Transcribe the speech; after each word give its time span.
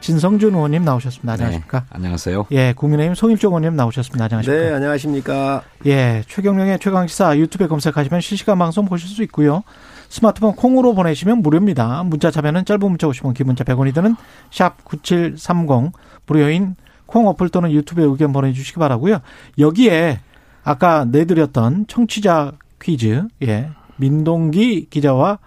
진성준 0.00 0.54
의원님 0.54 0.84
나오셨습니다. 0.84 1.32
안녕하십니까? 1.32 1.80
네, 1.80 1.86
안녕하세요. 1.90 2.46
예, 2.50 2.74
국민의힘 2.76 3.14
송일종 3.14 3.52
의원님 3.52 3.76
나오셨습니다. 3.76 4.24
안녕하십니까? 4.24 4.64
네, 4.64 4.74
안녕하십니까? 4.74 5.62
예, 5.86 6.22
최경령의 6.28 6.78
최강 6.78 7.06
시사 7.06 7.36
유튜브에 7.38 7.68
검색하시면 7.68 8.20
실시간 8.20 8.58
방송 8.58 8.84
보실 8.84 9.08
수 9.08 9.22
있고요. 9.24 9.62
스마트폰 10.10 10.54
콩으로 10.54 10.94
보내시면 10.94 11.38
무료입니다. 11.38 12.02
문자 12.04 12.30
참여는 12.30 12.66
짧은 12.66 12.80
문자 12.88 13.06
50원, 13.06 13.34
긴 13.34 13.46
문자 13.46 13.64
100원이 13.64 13.94
드는 13.94 14.14
샵 14.50 14.84
9730 14.84 15.92
무료인 16.26 16.76
콩 17.06 17.26
어플 17.28 17.48
또는 17.48 17.72
유튜브에 17.72 18.04
의견 18.04 18.32
보내주시기 18.32 18.78
바라고요. 18.78 19.20
여기에 19.58 20.20
아까 20.62 21.04
내드렸던 21.04 21.86
청취자 21.88 22.52
퀴즈, 22.80 23.26
예. 23.42 23.70
민동기 23.96 24.88
기자와 24.90 25.38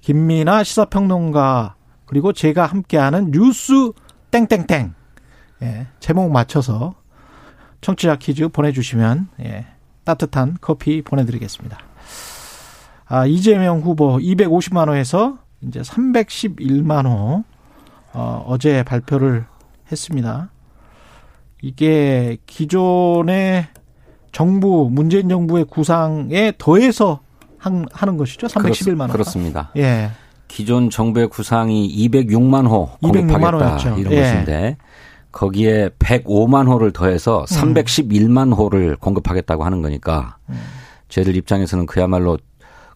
김민아 0.00 0.62
시사평론가 0.62 1.74
그리고 2.08 2.32
제가 2.32 2.66
함께하는 2.66 3.30
뉴스 3.30 3.92
땡땡땡 4.30 4.94
예. 5.62 5.86
제목 6.00 6.30
맞춰서 6.30 6.94
청취자 7.80 8.16
퀴즈 8.16 8.48
보내주시면 8.48 9.28
예. 9.40 9.66
따뜻한 10.04 10.56
커피 10.60 11.02
보내드리겠습니다. 11.02 11.78
아, 13.06 13.26
이재명 13.26 13.80
후보 13.80 14.16
250만 14.18 14.88
호에서 14.88 15.38
이제 15.60 15.80
311만 15.80 17.06
호 17.06 17.44
어, 18.14 18.44
어제 18.46 18.82
발표를 18.82 19.44
했습니다. 19.92 20.50
이게 21.60 22.38
기존의 22.46 23.68
정부 24.32 24.88
문재인 24.90 25.28
정부의 25.28 25.64
구상에 25.64 26.52
더해서 26.56 27.20
한, 27.58 27.86
하는 27.92 28.16
것이죠. 28.16 28.46
311만 28.46 29.00
원. 29.00 29.10
그렇습니다. 29.10 29.70
예. 29.76 30.10
기존 30.48 30.90
정부의 30.90 31.28
구상이 31.28 31.88
206만 32.08 32.68
호 32.68 32.90
206만 33.02 33.30
공급하겠다 33.30 33.68
호였죠. 33.68 33.98
이런 33.98 34.12
예. 34.12 34.22
것인데 34.22 34.76
거기에 35.30 35.90
105만 35.98 36.66
호를 36.66 36.92
더해서 36.92 37.44
311만 37.48 38.56
호를 38.56 38.96
공급하겠다고 38.96 39.64
하는 39.64 39.82
거니까 39.82 40.38
음. 40.48 40.58
저희들 41.08 41.36
입장에서는 41.36 41.86
그야말로 41.86 42.38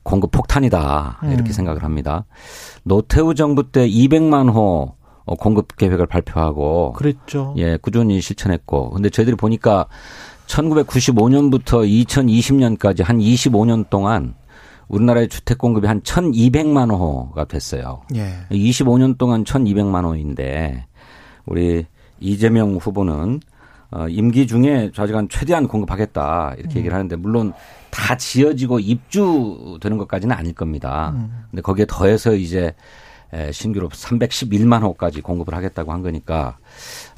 공급 0.03 0.33
폭탄이다 0.33 1.21
이렇게 1.25 1.51
음. 1.51 1.53
생각을 1.53 1.85
합니다. 1.85 2.25
노태우 2.83 3.35
정부 3.35 3.71
때 3.71 3.89
200만 3.89 4.53
호 4.53 4.95
어, 5.25 5.37
공급 5.37 5.77
계획을 5.77 6.07
발표하고 6.07 6.95
그랬죠. 6.95 7.55
예, 7.57 7.77
꾸준히 7.77 8.21
실천했고. 8.21 8.91
근데 8.91 9.09
저희들이 9.09 9.37
보니까 9.37 9.87
1995년부터 10.47 11.87
2020년까지 11.87 13.05
한 13.05 13.19
25년 13.19 13.89
동안 13.89 14.35
우리나라의 14.93 15.29
주택 15.29 15.59
공급이 15.59 15.87
한 15.87 16.01
1,200만 16.03 16.91
호가 16.91 17.45
됐어요. 17.47 18.03
예. 18.15 18.35
25년 18.51 19.17
동안 19.19 19.43
1,200만 19.45 20.05
호인데 20.05 20.87
우리 21.47 21.87
이재명 22.21 22.77
후보는 22.77 23.41
어, 23.91 24.07
임기 24.09 24.47
중에 24.47 24.91
좌지간 24.95 25.29
최대한 25.29 25.67
공급하겠다 25.69 26.55
이렇게 26.59 26.79
얘기를 26.79 26.95
하는데 26.95 27.17
물론 27.17 27.53
다 27.91 28.17
지어지고 28.17 28.79
입주되는 28.81 29.99
것까지는 29.99 30.35
아닐 30.35 30.55
겁니다. 30.55 31.13
근데 31.51 31.61
거기에 31.63 31.87
더해서 31.89 32.35
이제 32.35 32.75
에, 33.35 33.51
신규로 33.53 33.89
311만 33.89 34.83
호까지 34.83 35.21
공급을 35.23 35.55
하겠다고 35.55 35.93
한 35.93 36.03
거니까 36.03 36.57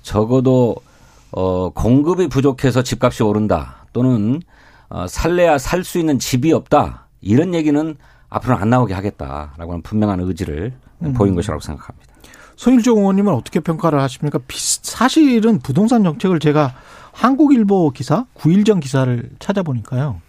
적어도 0.03 0.77
어, 1.33 1.71
공급이 1.71 2.29
부족해서 2.29 2.83
집값이 2.83 3.23
오른다 3.25 3.87
또는 3.93 4.41
어, 4.89 5.07
살래야 5.09 5.59
살 5.59 5.83
수 5.85 5.99
있는 5.99 6.19
집이 6.19 6.53
없다 6.53 7.04
이런 7.25 7.55
얘기는 7.55 7.97
앞으로는 8.29 8.63
안 8.63 8.71
나오게 8.71 8.95
하겠다라고 8.95 9.73
하는 9.73 9.83
분명한 9.83 10.21
의지를 10.21 10.73
보인 11.17 11.35
것이라고 11.35 11.61
생각합니다. 11.61 12.15
손일종 12.57 12.99
의원님은 12.99 13.33
어떻게 13.33 13.61
평가를 13.61 14.01
하십니까? 14.01 14.39
사실은 14.49 15.59
부동산 15.59 16.05
정책을 16.05 16.39
제가 16.39 16.75
한국일보 17.13 17.91
기사, 17.91 18.27
9일 18.37 18.65
전 18.65 18.81
기사를 18.81 19.31
찾아보니까요. 19.39 20.21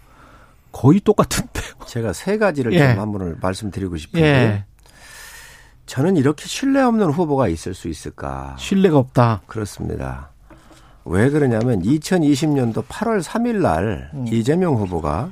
거의 0.72 1.00
똑같은데요. 1.00 1.74
제가 1.86 2.12
세 2.12 2.38
가지를 2.38 2.72
예. 2.74 2.92
좀 2.94 3.00
한번 3.00 3.38
말씀드리고 3.40 3.96
싶은데 3.96 4.26
예. 4.26 4.64
저는 5.86 6.16
이렇게 6.16 6.46
신뢰 6.46 6.82
없는 6.82 7.10
후보가 7.10 7.48
있을 7.48 7.72
수 7.74 7.88
있을까? 7.88 8.56
신뢰가 8.58 8.98
없다. 8.98 9.42
그렇습니다. 9.46 10.30
왜 11.04 11.30
그러냐면 11.30 11.82
2020년도 11.82 12.84
8월 12.86 13.22
3일 13.22 13.62
날 13.62 14.10
음. 14.14 14.26
이재명 14.28 14.74
후보가 14.74 15.30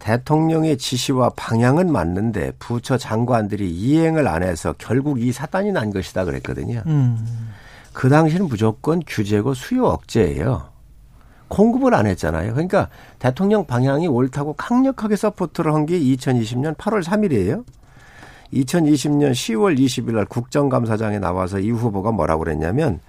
대통령의 0.00 0.78
지시와 0.78 1.30
방향은 1.36 1.92
맞는데 1.92 2.52
부처 2.58 2.98
장관들이 2.98 3.70
이행을 3.70 4.26
안 4.26 4.42
해서 4.42 4.74
결국 4.78 5.20
이 5.20 5.30
사단이 5.30 5.70
난 5.72 5.92
것이다 5.92 6.24
그랬거든요. 6.24 6.82
음. 6.86 7.52
그 7.92 8.08
당시는 8.08 8.48
무조건 8.48 9.02
규제고 9.06 9.54
수요 9.54 9.86
억제예요. 9.86 10.68
공급을 11.48 11.94
안 11.94 12.06
했잖아요. 12.06 12.52
그러니까 12.52 12.88
대통령 13.18 13.66
방향이 13.66 14.06
옳다고 14.08 14.52
강력하게 14.54 15.16
support를 15.16 15.74
한 15.74 15.86
게 15.86 15.98
2020년 15.98 16.76
8월 16.76 17.02
3일이에요. 17.02 17.64
2020년 18.52 19.32
10월 19.32 19.78
20일 19.78 20.14
날 20.14 20.24
국정감사장에 20.24 21.18
나와서 21.18 21.58
이 21.58 21.70
후보가 21.70 22.12
뭐라고 22.12 22.44
그랬냐면 22.44 23.00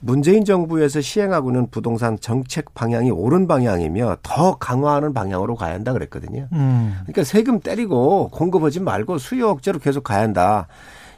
문재인 0.00 0.44
정부에서 0.44 1.00
시행하고 1.00 1.50
있는 1.50 1.68
부동산 1.70 2.18
정책 2.20 2.72
방향이 2.74 3.10
옳은 3.10 3.48
방향이며 3.48 4.18
더 4.22 4.56
강화하는 4.56 5.12
방향으로 5.12 5.56
가야 5.56 5.74
한다 5.74 5.92
그랬거든요. 5.92 6.48
음. 6.52 6.94
그러니까 7.02 7.24
세금 7.24 7.60
때리고 7.60 8.28
공급하지 8.28 8.80
말고 8.80 9.18
수요 9.18 9.48
억제로 9.48 9.78
계속 9.78 10.04
가야 10.04 10.22
한다. 10.22 10.68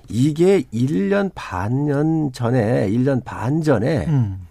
이게 0.08 0.62
1년 0.72 1.30
반년 1.34 2.32
전에 2.32 2.88
1년 2.90 3.22
반 3.24 3.62
전에 3.62 4.06
음. 4.06 4.46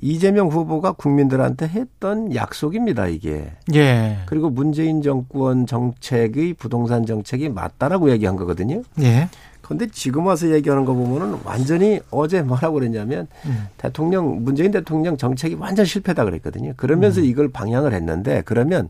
이재명 0.00 0.48
후보가 0.48 0.92
국민들한테 0.92 1.66
했던 1.66 2.34
약속입니다, 2.34 3.08
이게. 3.08 3.50
예. 3.74 4.18
그리고 4.26 4.48
문재인 4.48 5.02
정권 5.02 5.66
정책의 5.66 6.54
부동산 6.54 7.04
정책이 7.04 7.48
맞다라고 7.48 8.10
얘기한 8.12 8.36
거거든요. 8.36 8.82
예. 9.00 9.28
그런데 9.68 9.86
지금 9.92 10.24
와서 10.24 10.48
얘기하는 10.50 10.86
거 10.86 10.94
보면은 10.94 11.40
완전히 11.44 12.00
어제 12.10 12.40
뭐라고 12.40 12.76
그랬냐면 12.76 13.28
음. 13.44 13.68
대통령 13.76 14.42
문재인 14.42 14.70
대통령 14.70 15.18
정책이 15.18 15.56
완전 15.56 15.84
실패다 15.84 16.24
그랬거든요. 16.24 16.72
그러면서 16.78 17.20
이걸 17.20 17.50
방향을 17.50 17.92
했는데 17.92 18.40
그러면 18.46 18.88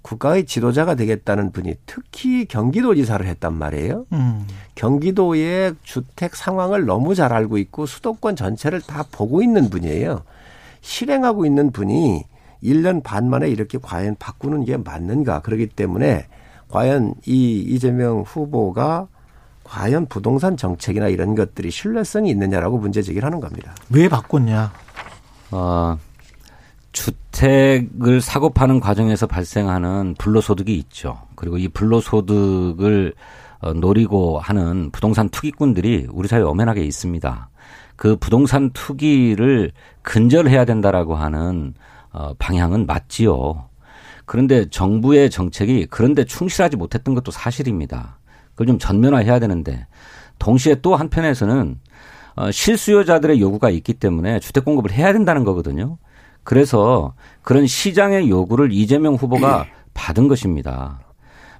국가의 0.00 0.46
지도자가 0.46 0.94
되겠다는 0.94 1.52
분이 1.52 1.74
특히 1.84 2.46
경기도지사를 2.46 3.26
했단 3.26 3.52
말이에요. 3.52 4.06
음. 4.14 4.46
경기도의 4.76 5.74
주택 5.82 6.36
상황을 6.36 6.86
너무 6.86 7.14
잘 7.14 7.34
알고 7.34 7.58
있고 7.58 7.84
수도권 7.84 8.34
전체를 8.34 8.80
다 8.80 9.04
보고 9.10 9.42
있는 9.42 9.68
분이에요. 9.68 10.22
실행하고 10.80 11.44
있는 11.44 11.70
분이 11.70 12.24
1년 12.62 13.02
반 13.02 13.28
만에 13.28 13.50
이렇게 13.50 13.76
과연 13.76 14.16
바꾸는 14.18 14.64
게 14.64 14.78
맞는가. 14.78 15.42
그렇기 15.42 15.66
때문에 15.66 16.24
과연 16.68 17.12
이 17.26 17.58
이재명 17.58 18.22
후보가 18.22 19.08
과연 19.64 20.06
부동산 20.06 20.56
정책이나 20.56 21.08
이런 21.08 21.34
것들이 21.34 21.70
신뢰성이 21.70 22.30
있느냐라고 22.30 22.78
문제 22.78 23.02
제기를 23.02 23.26
하는 23.26 23.40
겁니다. 23.40 23.74
왜 23.90 24.08
바꿨냐? 24.08 24.72
어, 25.50 25.98
주택을 26.92 28.20
사고 28.20 28.50
파는 28.50 28.80
과정에서 28.80 29.26
발생하는 29.26 30.14
불로소득이 30.18 30.76
있죠. 30.78 31.18
그리고 31.34 31.58
이 31.58 31.68
불로소득을 31.68 33.14
어, 33.60 33.72
노리고 33.72 34.38
하는 34.38 34.90
부동산 34.90 35.28
투기꾼들이 35.30 36.08
우리 36.12 36.28
사회에 36.28 36.44
엄연하게 36.44 36.84
있습니다. 36.84 37.48
그 37.96 38.16
부동산 38.16 38.70
투기를 38.70 39.72
근절해야 40.02 40.64
된다라고 40.64 41.14
하는 41.14 41.74
어, 42.12 42.34
방향은 42.38 42.86
맞지요. 42.86 43.68
그런데 44.26 44.68
정부의 44.68 45.30
정책이 45.30 45.86
그런데 45.90 46.24
충실하지 46.24 46.76
못했던 46.76 47.14
것도 47.14 47.30
사실입니다. 47.30 48.18
그걸 48.54 48.66
좀 48.66 48.78
전면화해야 48.78 49.38
되는데 49.38 49.86
동시에 50.38 50.76
또 50.76 50.96
한편에서는 50.96 51.78
어, 52.36 52.50
실수요자들의 52.50 53.40
요구가 53.40 53.70
있기 53.70 53.94
때문에 53.94 54.40
주택 54.40 54.64
공급을 54.64 54.90
해야 54.92 55.12
된다는 55.12 55.44
거거든요. 55.44 55.98
그래서 56.42 57.14
그런 57.42 57.66
시장의 57.66 58.28
요구를 58.28 58.72
이재명 58.72 59.14
후보가 59.14 59.66
받은 59.94 60.28
것입니다. 60.28 61.00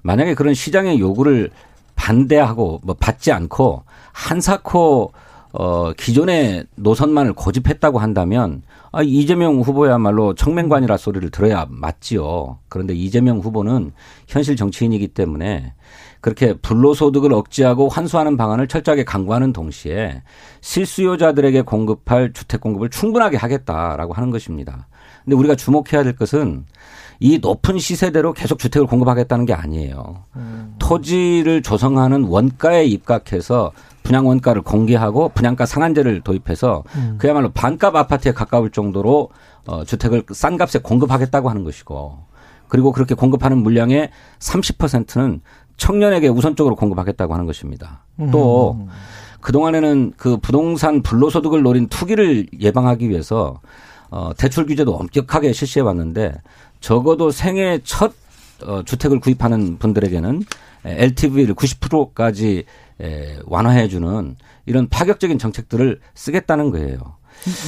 만약에 0.03 0.35
그런 0.35 0.55
시장의 0.55 0.99
요구를 1.01 1.51
반대하고 1.95 2.81
뭐 2.85 2.95
받지 2.99 3.33
않고 3.33 3.85
한사코 4.13 5.13
어, 5.53 5.93
기존의 5.93 6.67
노선만을 6.75 7.33
고집했다고 7.33 8.01
한다면 8.01 8.63
아, 8.91 9.03
이재명 9.03 9.61
후보야말로 9.61 10.35
청맹관이라 10.35 10.97
소리를 10.97 11.31
들어야 11.31 11.67
맞지요. 11.71 12.59
그런데 12.69 12.93
이재명 12.93 13.39
후보는 13.39 13.93
현실 14.27 14.57
정치인이기 14.57 15.09
때문에 15.09 15.75
그렇게 16.25 16.55
불로소득을 16.55 17.35
억제하고 17.35 17.91
환수하는 17.91 18.39
방안을 18.39 18.67
철저하게 18.67 19.05
강구하는 19.05 19.53
동시에 19.53 20.23
실수요자들에게 20.63 21.61
공급할 21.61 22.33
주택 22.33 22.63
공급을 22.63 22.89
충분하게 22.89 23.37
하겠다라고 23.37 24.15
하는 24.15 24.31
것입니다. 24.31 24.89
근데 25.23 25.37
우리가 25.37 25.55
주목해야 25.55 26.03
될 26.03 26.17
것은 26.17 26.65
이 27.21 27.41
높은 27.43 27.79
시세대로 27.79 28.33
계속 28.33 28.59
주택을 28.59 28.87
공급하겠다는 28.87 29.45
게 29.45 29.53
아니에요. 29.53 30.25
음. 30.37 30.75
토지를 30.79 31.61
조성하는 31.61 32.25
원가에 32.25 32.87
입각해서 32.87 33.73
분양 34.03 34.27
원가를 34.27 34.63
공개하고 34.63 35.29
분양가 35.29 35.67
상한제를 35.67 36.23
도입해서 36.23 36.85
음. 36.97 37.17
그야말로 37.19 37.51
반값 37.51 37.95
아파트에 37.95 38.33
가까울 38.33 38.71
정도로 38.71 39.29
어 39.67 39.85
주택을 39.85 40.25
싼 40.33 40.57
값에 40.57 40.79
공급하겠다고 40.79 41.51
하는 41.51 41.65
것이고 41.65 42.19
그리고 42.69 42.93
그렇게 42.93 43.15
공급하는 43.15 43.59
물량의 43.59 44.11
30%는 44.39 45.43
청년에게 45.77 46.29
우선적으로 46.29 46.77
공급하겠다고 46.77 47.33
하는 47.35 47.47
것입니다. 47.47 48.05
또 48.31 48.77
음. 48.81 48.89
그동안에는 49.41 50.15
그 50.17 50.37
부동산 50.39 51.03
불로소득을 51.03 51.63
노린 51.63 51.89
투기를 51.89 52.47
예방하기 52.59 53.09
위해서 53.09 53.61
어 54.11 54.31
대출 54.37 54.67
규제도 54.67 54.95
엄격하게 54.95 55.53
실시해 55.53 55.85
왔는데 55.85 56.35
적어도 56.81 57.31
생애 57.31 57.81
첫 57.85 58.13
어, 58.65 58.83
주택을 58.85 59.21
구입하는 59.21 59.79
분들에게는 59.79 60.43
LTV를 60.85 61.55
90%까지 61.55 62.65
에, 63.01 63.39
완화해주는 63.47 64.37
이런 64.67 64.89
파격적인 64.89 65.39
정책들을 65.39 66.01
쓰겠다는 66.15 66.71
거예요. 66.71 66.99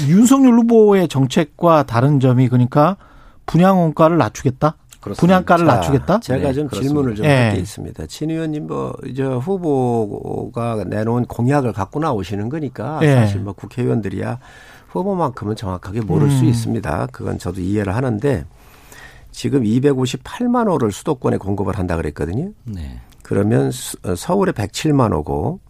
윤석열 0.09 0.55
후보의 0.61 1.09
정책과 1.09 1.85
다른 1.85 2.21
점이 2.21 2.49
그러니까 2.49 2.97
분양 3.45 3.81
원가를 3.81 4.17
낮추겠다? 4.19 4.77
그렇습니다. 5.07 5.21
분양가를 5.21 5.67
자, 5.67 5.75
낮추겠다? 5.75 6.21
제가 6.21 6.53
좀 6.53 6.69
네, 6.69 6.81
질문을 6.81 7.15
좀 7.15 7.27
할게 7.27 7.55
네. 7.55 7.61
있습니다. 7.61 8.07
친 8.07 8.31
의원님 8.31 8.67
뭐, 8.67 8.93
이제 9.07 9.23
후보가 9.23 10.85
내놓은 10.85 11.27
공약을 11.27 11.73
갖고 11.73 12.01
나오시는 12.01 12.49
거니까 12.49 12.99
네. 13.01 13.15
사실 13.15 13.41
뭐 13.41 13.53
국회의원들이야 13.53 14.41
후보만큼은 14.89 15.55
정확하게 15.55 16.01
모를 16.01 16.27
음. 16.27 16.31
수 16.37 16.45
있습니다. 16.45 17.09
그건 17.13 17.39
저도 17.39 17.61
이해를 17.61 17.95
하는데 17.95 18.45
지금 19.31 19.63
258만 19.63 20.69
호를 20.69 20.91
수도권에 20.91 21.37
공급을 21.37 21.79
한다 21.79 21.97
그랬거든요. 21.97 22.51
네. 22.65 23.01
그러면 23.23 23.71
어, 24.05 24.15
서울에 24.17 24.53
107만 24.53 25.13
호고 25.13 25.61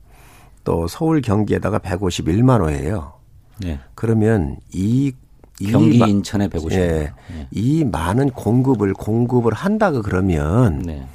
또 0.64 0.86
서울 0.88 1.20
경기에다가 1.20 1.78
151만 1.78 2.62
호예요. 2.62 3.12
네. 3.60 3.80
그러면 3.94 4.56
이 4.72 5.12
경기 5.64 5.98
인천에 5.98 6.48
150만 6.48 6.72
예, 6.72 7.12
네. 7.28 7.48
이 7.50 7.84
많은 7.84 8.30
공급을 8.30 8.92
공급을 8.92 9.54
한다고 9.54 10.02
그러면 10.02 10.82
네. 10.82 11.06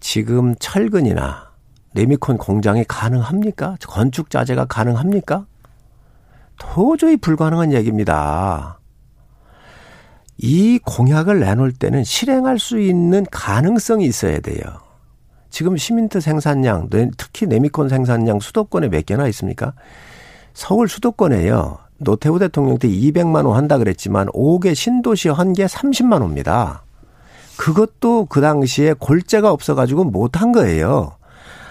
지금 0.00 0.54
철근이나 0.56 1.48
레미콘 1.94 2.36
공장이 2.36 2.84
가능합니까? 2.86 3.76
건축 3.86 4.30
자재가 4.30 4.66
가능합니까? 4.66 5.46
도저히 6.58 7.16
불가능한 7.16 7.72
얘기입니다. 7.72 8.78
이 10.36 10.78
공약을 10.84 11.40
내놓을 11.40 11.72
때는 11.72 12.04
실행할 12.04 12.58
수 12.58 12.78
있는 12.78 13.24
가능성이 13.30 14.04
있어야 14.06 14.40
돼요. 14.40 14.62
지금 15.50 15.76
시민트 15.76 16.20
생산량, 16.20 16.90
특히 17.16 17.46
네미콘 17.46 17.88
생산량 17.88 18.38
수도권에 18.38 18.88
몇 18.88 19.06
개나 19.06 19.26
있습니까? 19.28 19.72
서울 20.52 20.88
수도권에요. 20.88 21.78
노태우 21.98 22.38
대통령 22.38 22.78
때 22.78 22.88
200만 22.88 23.44
호 23.44 23.54
한다 23.54 23.76
그랬지만 23.78 24.28
5개 24.28 24.74
신도시 24.74 25.28
한 25.30 25.52
개 25.52 25.66
30만 25.66 26.20
호입니다. 26.20 26.82
그것도 27.56 28.26
그 28.26 28.40
당시에 28.40 28.94
골재가 28.98 29.50
없어가지고 29.50 30.04
못한 30.04 30.52
거예요. 30.52 31.12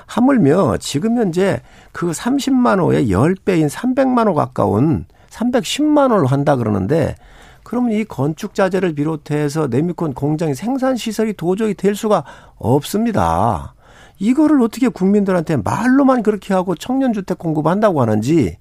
하물며 0.06 0.78
지금 0.80 1.18
현재 1.18 1.62
그 1.92 2.12
30만 2.12 2.80
호의 2.80 3.10
10배인 3.10 3.70
300만 3.70 4.28
호 4.28 4.34
가까운 4.34 5.06
310만 5.30 6.12
호를 6.12 6.28
한다 6.28 6.56
그러는데 6.56 7.16
그러면 7.64 7.92
이 7.92 8.06
건축 8.06 8.54
자재를 8.54 8.96
비롯해서 8.96 9.68
네미콘 9.68 10.14
공장의 10.14 10.56
생산 10.56 10.96
시설이 10.96 11.34
도저히 11.34 11.74
될 11.74 11.96
수가 11.96 12.24
없습니다. 12.56 13.74
이거를 14.20 14.62
어떻게 14.62 14.88
국민들한테 14.88 15.58
말로만 15.58 16.24
그렇게 16.24 16.54
하고 16.54 16.76
청년 16.76 17.14
주택 17.14 17.38
공급한다고 17.38 18.02
하는지 18.02 18.58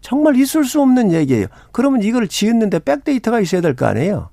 정말 0.00 0.36
있을 0.36 0.64
수 0.64 0.80
없는 0.80 1.12
얘기예요. 1.12 1.46
그러면 1.72 2.02
이걸 2.02 2.26
지었는데 2.28 2.80
백데이터가 2.80 3.40
있어야 3.40 3.60
될 3.60 3.74
거 3.74 3.86
아니에요. 3.86 4.30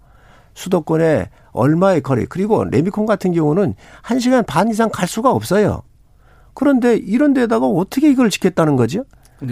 수도권에 0.54 1.30
얼마의 1.52 2.02
거리 2.02 2.26
그리고 2.26 2.64
레미콘 2.64 3.06
같은 3.06 3.32
경우는 3.34 3.76
1시간 4.04 4.46
반 4.46 4.70
이상 4.70 4.90
갈 4.92 5.08
수가 5.08 5.32
없어요. 5.32 5.84
그런데 6.54 6.96
이런 6.96 7.34
데다가 7.34 7.68
어떻게 7.68 8.10
이걸 8.10 8.30
짓겠다는 8.30 8.76
거죠? 8.76 9.04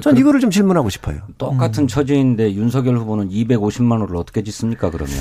전 0.02 0.18
이거를 0.18 0.40
좀 0.40 0.50
질문하고 0.50 0.90
싶어요. 0.90 1.20
똑같은 1.38 1.84
음. 1.84 1.88
처지인데 1.88 2.54
윤석열 2.56 2.98
후보는 2.98 3.30
250만 3.30 3.92
원을 4.02 4.16
어떻게 4.16 4.42
짓습니까 4.42 4.90
그러면? 4.90 5.16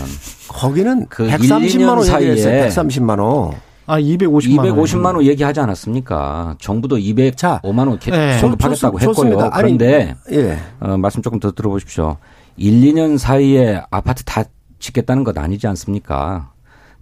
거기는 0.49 1.07
그 1.11 1.27
130만 1.29 1.89
원 1.89 2.03
사이에 2.05 2.35
130만 2.69 3.19
원. 3.21 3.55
아, 3.87 4.01
250만 4.01 4.59
원. 4.59 4.77
250만 4.77 5.05
원 5.17 5.25
얘기하지 5.25 5.61
않았습니까? 5.61 6.57
정부도 6.59 6.97
205만 6.97 7.89
원 7.89 7.99
네. 7.99 8.41
공급하겠다고 8.41 8.99
네. 8.99 9.07
했고요. 9.07 9.51
그런데 9.55 10.15
아니, 10.27 10.37
예. 10.37 10.59
어, 10.81 10.97
말씀 10.97 11.23
조금 11.23 11.39
더 11.39 11.53
들어보십시오. 11.53 12.17
1, 12.57 12.81
2년 12.81 13.19
사이에 13.19 13.83
아파트 13.91 14.25
다 14.25 14.45
짓겠다는 14.79 15.25
것 15.25 15.37
아니지 15.37 15.67
않습니까? 15.67 16.53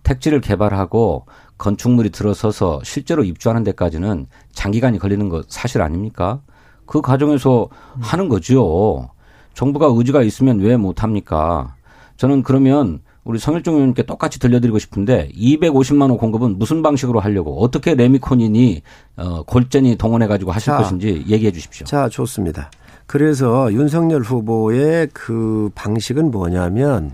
택지를 0.02 0.40
개발하고 0.40 1.26
건축물이 1.58 2.10
들어서서 2.10 2.80
실제로 2.82 3.22
입주하는 3.22 3.62
데까지는 3.62 4.26
장기간이 4.52 4.98
걸리는 4.98 5.28
것 5.28 5.46
사실 5.48 5.80
아닙니까? 5.82 6.40
그 6.86 7.00
과정에서 7.00 7.68
하는 8.00 8.28
거죠. 8.28 9.08
정부가 9.54 9.86
의지가 9.90 10.22
있으면 10.22 10.58
왜 10.58 10.76
못합니까? 10.76 11.76
저는 12.16 12.42
그러면 12.42 13.00
우리 13.24 13.38
성일종 13.38 13.74
의원님께 13.74 14.02
똑같이 14.02 14.40
들려드리고 14.40 14.78
싶은데 14.78 15.28
250만 15.28 16.02
원 16.02 16.16
공급은 16.16 16.58
무슨 16.58 16.82
방식으로 16.82 17.20
하려고 17.20 17.62
어떻게 17.62 17.94
레미콘이니 17.94 18.82
어, 19.16 19.42
골전이 19.44 19.96
동원해 19.96 20.26
가지고 20.26 20.50
하실 20.50 20.72
자, 20.72 20.78
것인지 20.78 21.24
얘기해 21.28 21.52
주십시오. 21.52 21.86
자 21.86 22.08
좋습니다. 22.08 22.70
그래서 23.06 23.72
윤석열 23.72 24.22
후보의 24.22 25.08
그 25.12 25.70
방식은 25.74 26.30
뭐냐면 26.30 27.12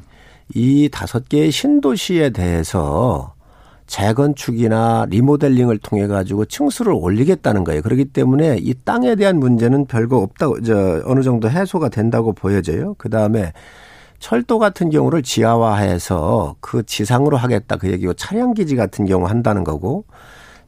이 0.55 0.88
다섯 0.91 1.29
개의 1.29 1.50
신도시에 1.50 2.31
대해서 2.31 3.35
재건축이나 3.87 5.07
리모델링을 5.09 5.79
통해 5.79 6.07
가지고 6.07 6.45
층수를 6.45 6.93
올리겠다는 6.93 7.65
거예요. 7.65 7.83
그렇기 7.83 8.07
때문에 8.07 8.59
이 8.61 8.75
땅에 8.85 9.15
대한 9.15 9.38
문제는 9.38 9.87
별거 9.87 10.19
없다고 10.19 10.62
저 10.62 11.03
어느 11.05 11.23
정도 11.23 11.50
해소가 11.50 11.88
된다고 11.88 12.33
보여져요. 12.33 12.95
그다음에 12.95 13.53
철도 14.19 14.59
같은 14.59 14.91
경우를 14.91 15.23
지하화해서 15.23 16.57
그 16.61 16.85
지상으로 16.85 17.37
하겠다 17.37 17.77
그 17.77 17.91
얘기고 17.91 18.15
차량 18.15 18.55
기지 18.55 18.77
같은 18.77 19.07
경우 19.07 19.27
한다는 19.27 19.65
거고 19.65 20.05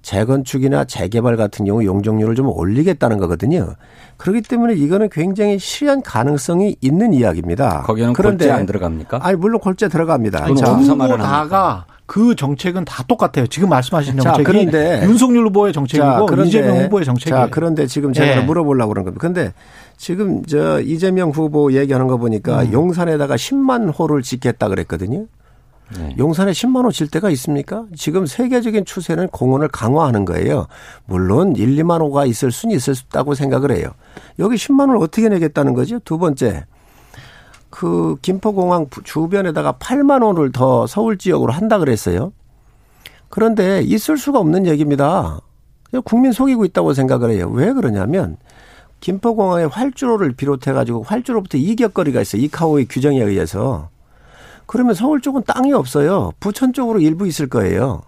재건축이나 0.03 0.85
재개발 0.85 1.37
같은 1.37 1.67
경우 1.67 1.85
용적률을 1.85 2.35
좀 2.35 2.49
올리겠다는 2.49 3.19
거거든요. 3.19 3.75
그렇기 4.17 4.43
때문에 4.43 4.75
이거는 4.75 5.09
굉장히 5.11 5.59
실현 5.59 6.01
가능성이 6.03 6.77
있는 6.81 7.13
이야기입니다. 7.13 7.83
거기는 7.83 8.13
그런데 8.15 8.47
골재 8.47 8.59
안 8.59 8.67
들어갑니까? 8.67 9.21
아니 9.23 9.37
물론 9.37 9.61
골재 9.61 9.89
들어갑니다. 9.89 10.55
정부 10.55 11.17
다가 11.19 11.85
그 12.11 12.35
정책은 12.35 12.85
다 12.87 13.05
똑같아요. 13.07 13.47
지금 13.47 13.69
말씀하신 13.69 14.19
정책이 14.19 14.45
자, 14.45 14.51
그런데 14.51 15.03
윤석열 15.05 15.47
후보의 15.47 15.73
정책이고 15.73 16.05
자, 16.05 16.27
그런데, 16.29 16.49
이재명 16.49 16.85
후보의 16.85 17.05
정책이에요. 17.05 17.45
자, 17.45 17.49
그런데 17.53 17.87
지금 17.87 18.13
제가 18.13 18.41
네. 18.41 18.43
물어보려고 18.43 18.89
그런 18.89 19.05
겁니다. 19.05 19.21
그런데 19.21 19.53
지금 20.01 20.43
저 20.47 20.81
이재명 20.81 21.29
후보 21.29 21.75
얘기하는 21.75 22.07
거 22.07 22.17
보니까 22.17 22.63
음. 22.63 22.73
용산에다가 22.73 23.37
10만 23.37 23.93
호를 23.97 24.23
짓겠다 24.23 24.69
그랬거든요. 24.69 25.27
네. 25.95 26.17
용산에 26.17 26.53
10만 26.53 26.87
호 26.87 26.91
질 26.91 27.07
때가 27.07 27.29
있습니까? 27.33 27.85
지금 27.95 28.25
세계적인 28.25 28.87
추세는 28.87 29.29
공원을 29.29 29.69
강화하는 29.69 30.25
거예요. 30.25 30.69
물론 31.05 31.55
1, 31.55 31.77
2만 31.77 32.01
호가 32.01 32.25
있을 32.25 32.51
수는 32.51 32.75
있을 32.77 32.95
수 32.95 33.05
있다고 33.09 33.35
생각을 33.35 33.73
해요. 33.73 33.91
여기 34.39 34.57
10만 34.57 34.89
호를 34.89 35.03
어떻게 35.03 35.29
내겠다는 35.29 35.75
거죠? 35.75 35.99
두 35.99 36.17
번째. 36.17 36.65
그 37.69 38.17
김포공항 38.23 38.87
주변에다가 39.05 39.75
8만 39.75 40.25
원을 40.25 40.51
더 40.51 40.87
서울 40.87 41.19
지역으로 41.19 41.53
한다 41.53 41.79
그랬어요. 41.79 42.33
그런데 43.29 43.83
있을 43.83 44.17
수가 44.17 44.39
없는 44.39 44.65
얘기입니다. 44.65 45.41
국민 46.07 46.33
속이고 46.33 46.65
있다고 46.65 46.95
생각을 46.95 47.33
해요. 47.33 47.51
왜 47.53 47.73
그러냐면 47.75 48.39
김포공항의 49.01 49.69
활주로를 49.69 50.33
비롯해 50.33 50.73
가지고 50.73 51.03
활주로부터 51.03 51.59
이격거리가 51.59 52.21
있어요. 52.21 52.43
이카오의 52.43 52.87
규정에 52.89 53.21
의해서. 53.21 53.89
그러면 54.67 54.95
서울 54.95 55.21
쪽은 55.21 55.43
땅이 55.47 55.73
없어요. 55.73 56.33
부천 56.39 56.73
쪽으로 56.73 57.01
일부 57.01 57.27
있을 57.27 57.49
거예요. 57.49 58.03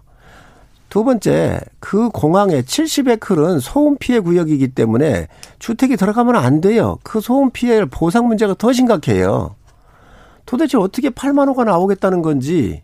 두 0.89 1.03
번째, 1.03 1.59
그 1.79 2.09
공항의 2.09 2.63
70에클은 2.63 3.59
소음 3.59 3.97
피해 3.97 4.19
구역이기 4.19 4.69
때문에 4.69 5.27
주택이 5.57 5.97
들어가면 5.97 6.35
안 6.35 6.61
돼요. 6.61 6.99
그 7.03 7.19
소음 7.19 7.49
피해 7.49 7.83
보상 7.85 8.27
문제가 8.27 8.53
더 8.53 8.71
심각해요. 8.71 9.55
도대체 10.45 10.77
어떻게 10.77 11.09
8만 11.09 11.47
호가 11.47 11.63
나오겠다는 11.63 12.21
건지 12.21 12.83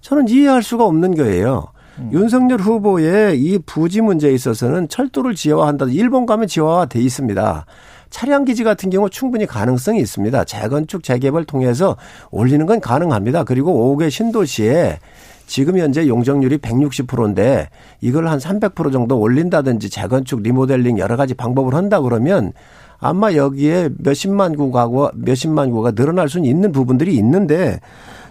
저는 0.00 0.28
이해할 0.28 0.62
수가 0.62 0.84
없는 0.84 1.16
거예요. 1.16 1.66
음. 1.98 2.10
윤석열 2.12 2.60
후보의 2.60 3.40
이 3.40 3.58
부지 3.58 4.00
문제에 4.00 4.32
있어서는 4.32 4.88
철도를 4.88 5.34
지하화한다. 5.34 5.86
일본 5.90 6.26
가면 6.26 6.46
지하화돼 6.46 7.00
있습니다. 7.00 7.66
차량 8.10 8.44
기지 8.44 8.64
같은 8.64 8.90
경우 8.90 9.10
충분히 9.10 9.46
가능성이 9.46 10.00
있습니다. 10.00 10.44
재건축 10.44 11.02
재개발 11.02 11.44
통해서 11.44 11.96
올리는 12.30 12.64
건 12.64 12.80
가능합니다. 12.80 13.44
그리고 13.44 13.96
5개 13.96 14.10
신도시에 14.10 14.98
지금 15.46 15.78
현재 15.78 16.06
용적률이 16.06 16.58
160%인데 16.58 17.68
이걸 18.00 18.28
한 18.28 18.38
300% 18.38 18.92
정도 18.92 19.18
올린다든지 19.18 19.90
재건축 19.90 20.42
리모델링 20.42 20.98
여러 20.98 21.16
가지 21.16 21.34
방법을 21.34 21.74
한다 21.74 22.00
그러면 22.00 22.52
아마 22.98 23.32
여기에 23.32 23.90
몇십만 23.98 24.56
구가 24.56 24.88
몇십만 25.14 25.70
구가 25.70 25.92
늘어날 25.92 26.28
수는 26.28 26.46
있는 26.46 26.72
부분들이 26.72 27.14
있는데 27.16 27.80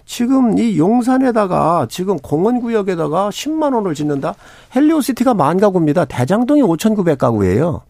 지금 0.07 0.57
이 0.57 0.79
용산에다가 0.79 1.85
지금 1.89 2.17
공원구역에다가 2.17 3.29
10만 3.29 3.75
원을 3.75 3.93
짓는다? 3.93 4.33
헬리오시티가 4.73 5.33
만 5.33 5.59
가구입니다. 5.59 6.05
대장동이 6.05 6.61
5,900 6.61 7.17
가구예요. 7.17 7.81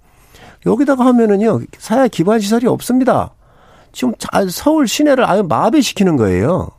여기다가 0.66 1.06
하면은요, 1.06 1.62
사회 1.78 2.08
기반 2.10 2.40
시설이 2.40 2.66
없습니다. 2.66 3.32
지금 3.92 4.14
서울 4.50 4.88
시내를 4.88 5.30
아예 5.30 5.44
마비시키는 5.44 6.18
거예요. 6.18 6.70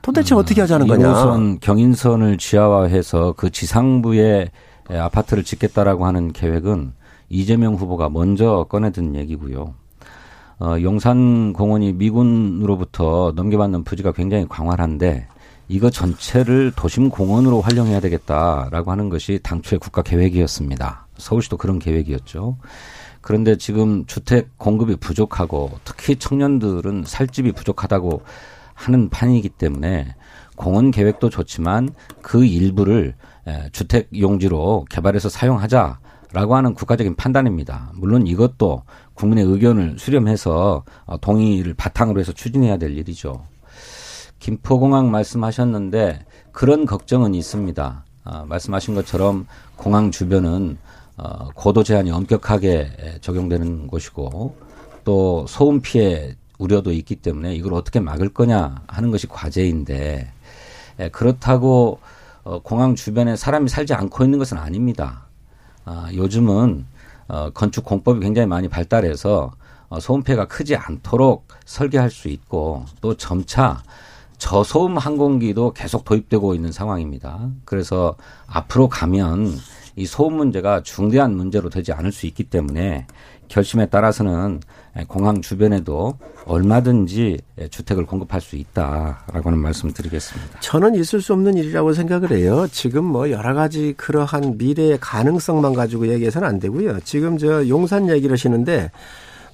도대체 0.00 0.34
음, 0.34 0.40
어떻게 0.40 0.62
하자는 0.62 0.86
거냐? 0.86 1.12
2호선 1.12 1.60
경인선을 1.60 2.38
지하화해서 2.38 3.34
그 3.36 3.50
지상부에 3.50 4.50
아파트를 4.88 5.44
짓겠다라고 5.44 6.06
하는 6.06 6.32
계획은 6.32 6.94
이재명 7.28 7.74
후보가 7.74 8.08
먼저 8.08 8.64
꺼내든 8.70 9.14
얘기고요. 9.14 9.74
어, 10.60 10.76
용산공원이 10.80 11.94
미군으로부터 11.94 13.32
넘겨받는 13.34 13.82
부지가 13.82 14.12
굉장히 14.12 14.46
광활한데 14.46 15.26
이거 15.68 15.88
전체를 15.88 16.72
도심 16.76 17.08
공원으로 17.08 17.62
활용해야 17.62 18.00
되겠다라고 18.00 18.90
하는 18.90 19.08
것이 19.08 19.40
당초의 19.42 19.78
국가 19.80 20.02
계획이었습니다. 20.02 21.06
서울시도 21.16 21.56
그런 21.56 21.78
계획이었죠. 21.78 22.58
그런데 23.22 23.56
지금 23.56 24.04
주택 24.06 24.58
공급이 24.58 24.96
부족하고 24.96 25.70
특히 25.84 26.16
청년들은 26.16 27.04
살 27.06 27.28
집이 27.28 27.52
부족하다고 27.52 28.22
하는 28.74 29.08
판이기 29.08 29.48
때문에 29.50 30.14
공원 30.56 30.90
계획도 30.90 31.30
좋지만 31.30 31.90
그 32.20 32.44
일부를 32.44 33.14
주택 33.72 34.08
용지로 34.18 34.84
개발해서 34.90 35.28
사용하자 35.28 36.00
라고 36.32 36.54
하는 36.54 36.74
국가적인 36.74 37.16
판단입니다. 37.16 37.90
물론 37.94 38.26
이것도 38.26 38.84
국민의 39.20 39.44
의견을 39.44 39.98
수렴해서 39.98 40.82
어, 41.04 41.20
동의를 41.20 41.74
바탕으로 41.74 42.20
해서 42.20 42.32
추진해야 42.32 42.78
될 42.78 42.96
일이죠. 42.96 43.44
김포공항 44.38 45.10
말씀하셨는데 45.10 46.24
그런 46.52 46.86
걱정은 46.86 47.34
있습니다. 47.34 48.04
아, 48.24 48.44
말씀하신 48.48 48.94
것처럼 48.94 49.46
공항 49.76 50.10
주변은 50.10 50.78
어, 51.18 51.50
고도 51.54 51.82
제한이 51.82 52.10
엄격하게 52.10 53.18
적용되는 53.20 53.88
곳이고 53.88 54.56
또 55.04 55.44
소음 55.46 55.82
피해 55.82 56.34
우려도 56.58 56.92
있기 56.92 57.16
때문에 57.16 57.54
이걸 57.54 57.74
어떻게 57.74 58.00
막을 58.00 58.30
거냐 58.30 58.82
하는 58.86 59.10
것이 59.10 59.26
과제인데 59.26 60.32
예, 61.00 61.08
그렇다고 61.10 62.00
어, 62.42 62.60
공항 62.62 62.94
주변에 62.94 63.36
사람이 63.36 63.68
살지 63.68 63.92
않고 63.92 64.24
있는 64.24 64.38
것은 64.38 64.56
아닙니다. 64.56 65.26
아, 65.84 66.08
요즘은 66.14 66.86
어, 67.30 67.50
건축 67.54 67.84
공법이 67.84 68.20
굉장히 68.20 68.48
많이 68.48 68.68
발달해서 68.68 69.52
어, 69.88 70.00
소음 70.00 70.22
피해가 70.24 70.48
크지 70.48 70.74
않도록 70.74 71.46
설계할 71.64 72.10
수 72.10 72.28
있고 72.28 72.84
또 73.00 73.16
점차 73.16 73.82
저소음 74.38 74.98
항공기도 74.98 75.72
계속 75.72 76.04
도입되고 76.04 76.54
있는 76.54 76.72
상황입니다. 76.72 77.50
그래서 77.64 78.16
앞으로 78.46 78.88
가면 78.88 79.54
이 79.96 80.06
소음 80.06 80.34
문제가 80.34 80.82
중대한 80.82 81.36
문제로 81.36 81.68
되지 81.68 81.92
않을 81.92 82.10
수 82.10 82.26
있기 82.26 82.44
때문에 82.44 83.06
결심에 83.50 83.86
따라서는 83.86 84.60
공항 85.08 85.40
주변에도 85.42 86.14
얼마든지 86.46 87.38
주택을 87.70 88.06
공급할 88.06 88.40
수 88.40 88.56
있다라고 88.56 89.42
하는 89.50 89.58
말씀을 89.58 89.92
드리겠습니다. 89.92 90.60
저는 90.60 90.94
있을 90.94 91.20
수 91.20 91.32
없는 91.34 91.56
일이라고 91.56 91.92
생각을 91.92 92.30
해요. 92.32 92.66
지금 92.70 93.04
뭐 93.04 93.30
여러 93.30 93.52
가지 93.52 93.92
그러한 93.96 94.56
미래의 94.56 94.98
가능성만 95.00 95.74
가지고 95.74 96.08
얘기해서는 96.08 96.48
안 96.48 96.58
되고요. 96.60 97.00
지금 97.00 97.36
저 97.38 97.68
용산 97.68 98.08
얘기를 98.08 98.32
하시는데 98.32 98.90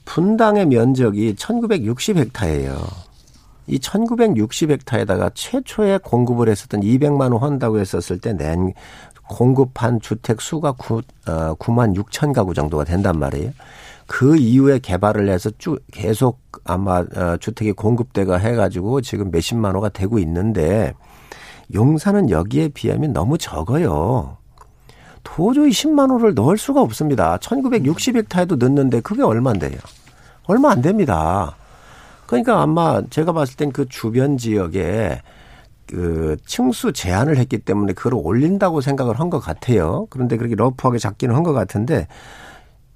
분당의 0.04 0.66
면적이 0.66 1.34
1960헥타예요. 1.34 2.76
이 3.68 3.78
1960헥타에다가 3.78 5.32
최초에 5.34 5.98
공급을 6.04 6.48
했었던 6.48 6.82
200만 6.82 7.32
원 7.32 7.42
한다고 7.42 7.80
했었을 7.80 8.20
때 8.20 8.32
낸 8.34 8.72
공급한 9.28 10.00
주택 10.00 10.40
수가 10.40 10.72
9, 10.72 11.02
어, 11.26 11.54
9만 11.56 11.96
6천 11.96 12.32
가구 12.32 12.54
정도가 12.54 12.84
된단 12.84 13.18
말이에요. 13.18 13.50
그 14.06 14.36
이후에 14.36 14.78
개발을 14.78 15.28
해서 15.28 15.50
쭉 15.58 15.78
계속 15.92 16.40
아마 16.64 16.98
어, 17.00 17.36
주택이 17.38 17.72
공급대가 17.72 18.36
해가지고 18.38 19.00
지금 19.00 19.30
몇십만 19.30 19.74
호가 19.74 19.88
되고 19.88 20.18
있는데 20.18 20.94
용산은 21.74 22.30
여기에 22.30 22.68
비하면 22.68 23.12
너무 23.12 23.38
적어요. 23.38 24.36
도저히 25.24 25.70
10만 25.70 26.10
호를 26.10 26.34
넣을 26.34 26.56
수가 26.56 26.80
없습니다. 26.82 27.36
1960헥타에도 27.38 28.56
넣는데 28.58 29.00
그게 29.00 29.22
얼마인데요? 29.22 29.76
얼마 30.46 30.70
안 30.70 30.80
됩니다. 30.82 31.56
그러니까 32.26 32.60
아마 32.62 33.02
제가 33.10 33.32
봤을 33.32 33.56
땐 33.56 33.72
그 33.72 33.88
주변 33.88 34.38
지역에 34.38 35.20
그 35.86 36.36
층수 36.46 36.92
제한을 36.92 37.38
했기 37.38 37.58
때문에 37.58 37.92
그걸 37.92 38.14
올린다고 38.14 38.80
생각을 38.80 39.18
한 39.18 39.30
것 39.30 39.40
같아요. 39.40 40.06
그런데 40.10 40.36
그렇게 40.36 40.54
러프하게 40.54 40.98
잡기는 40.98 41.34
한 41.34 41.42
것 41.42 41.52
같은데 41.52 42.06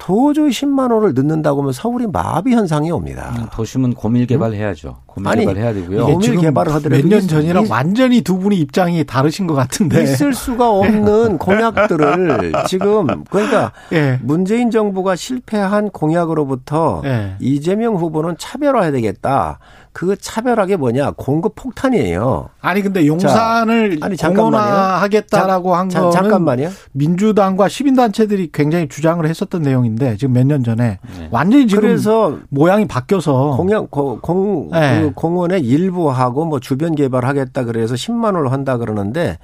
도저히 0.00 0.48
10만 0.48 0.92
원을 0.92 1.14
넣는다고 1.14 1.60
하면 1.60 1.72
서울이 1.72 2.06
마비 2.06 2.52
현상이 2.54 2.90
옵니다. 2.90 3.34
음, 3.38 3.46
도심은 3.52 3.94
고밀 3.94 4.26
개발해야죠. 4.26 4.96
고밀 5.14 5.28
아니, 5.28 5.40
개발해야 5.40 5.74
되고요. 5.74 6.06
고밀 6.06 6.36
개발을 6.38 6.72
하더라도 6.74 7.02
몇년 7.02 7.26
전이랑 7.26 7.66
완전히 7.68 8.20
두 8.20 8.38
분이 8.38 8.56
입장이 8.58 9.04
다르신 9.04 9.46
것 9.48 9.54
같은데 9.54 10.02
있을 10.04 10.32
수가 10.34 10.70
없는 10.70 11.38
공약들을 11.38 12.52
지금 12.68 13.24
그러니까 13.28 13.72
예. 13.92 14.18
문재인 14.22 14.70
정부가 14.70 15.16
실패한 15.16 15.90
공약으로부터 15.90 17.02
예. 17.04 17.34
이재명 17.40 17.96
후보는 17.96 18.36
차별화해야 18.38 18.92
되겠다. 18.92 19.58
그 19.92 20.14
차별하게 20.16 20.76
뭐냐 20.76 21.10
공급 21.16 21.56
폭탄이에요. 21.56 22.50
아니 22.60 22.80
근데 22.80 23.04
용산을 23.08 23.98
자, 23.98 24.06
아니, 24.06 24.16
공원화하겠다라고 24.16 25.74
한 25.74 25.88
거는 25.88 26.10
잠깐만요. 26.12 26.68
민주당과 26.92 27.68
시민 27.68 27.96
단체들이 27.96 28.50
굉장히 28.52 28.88
주장을 28.88 29.26
했었던 29.26 29.62
내용인데 29.62 30.16
지금 30.16 30.34
몇 30.34 30.46
년 30.50 30.64
전에 30.64 30.98
네. 31.18 31.28
완전히 31.30 31.66
지금 31.66 31.82
그래서 31.82 32.38
모양이 32.48 32.86
바뀌어서 32.88 33.56
공영 33.56 33.86
공, 33.90 34.68
네. 34.72 34.99
그 35.00 35.12
공원의 35.14 35.62
일부하고 35.62 36.44
뭐 36.44 36.60
주변 36.60 36.94
개발하겠다 36.94 37.64
그래서 37.64 37.94
10만 37.94 38.34
원을 38.34 38.52
한다 38.52 38.76
그러는데 38.76 39.38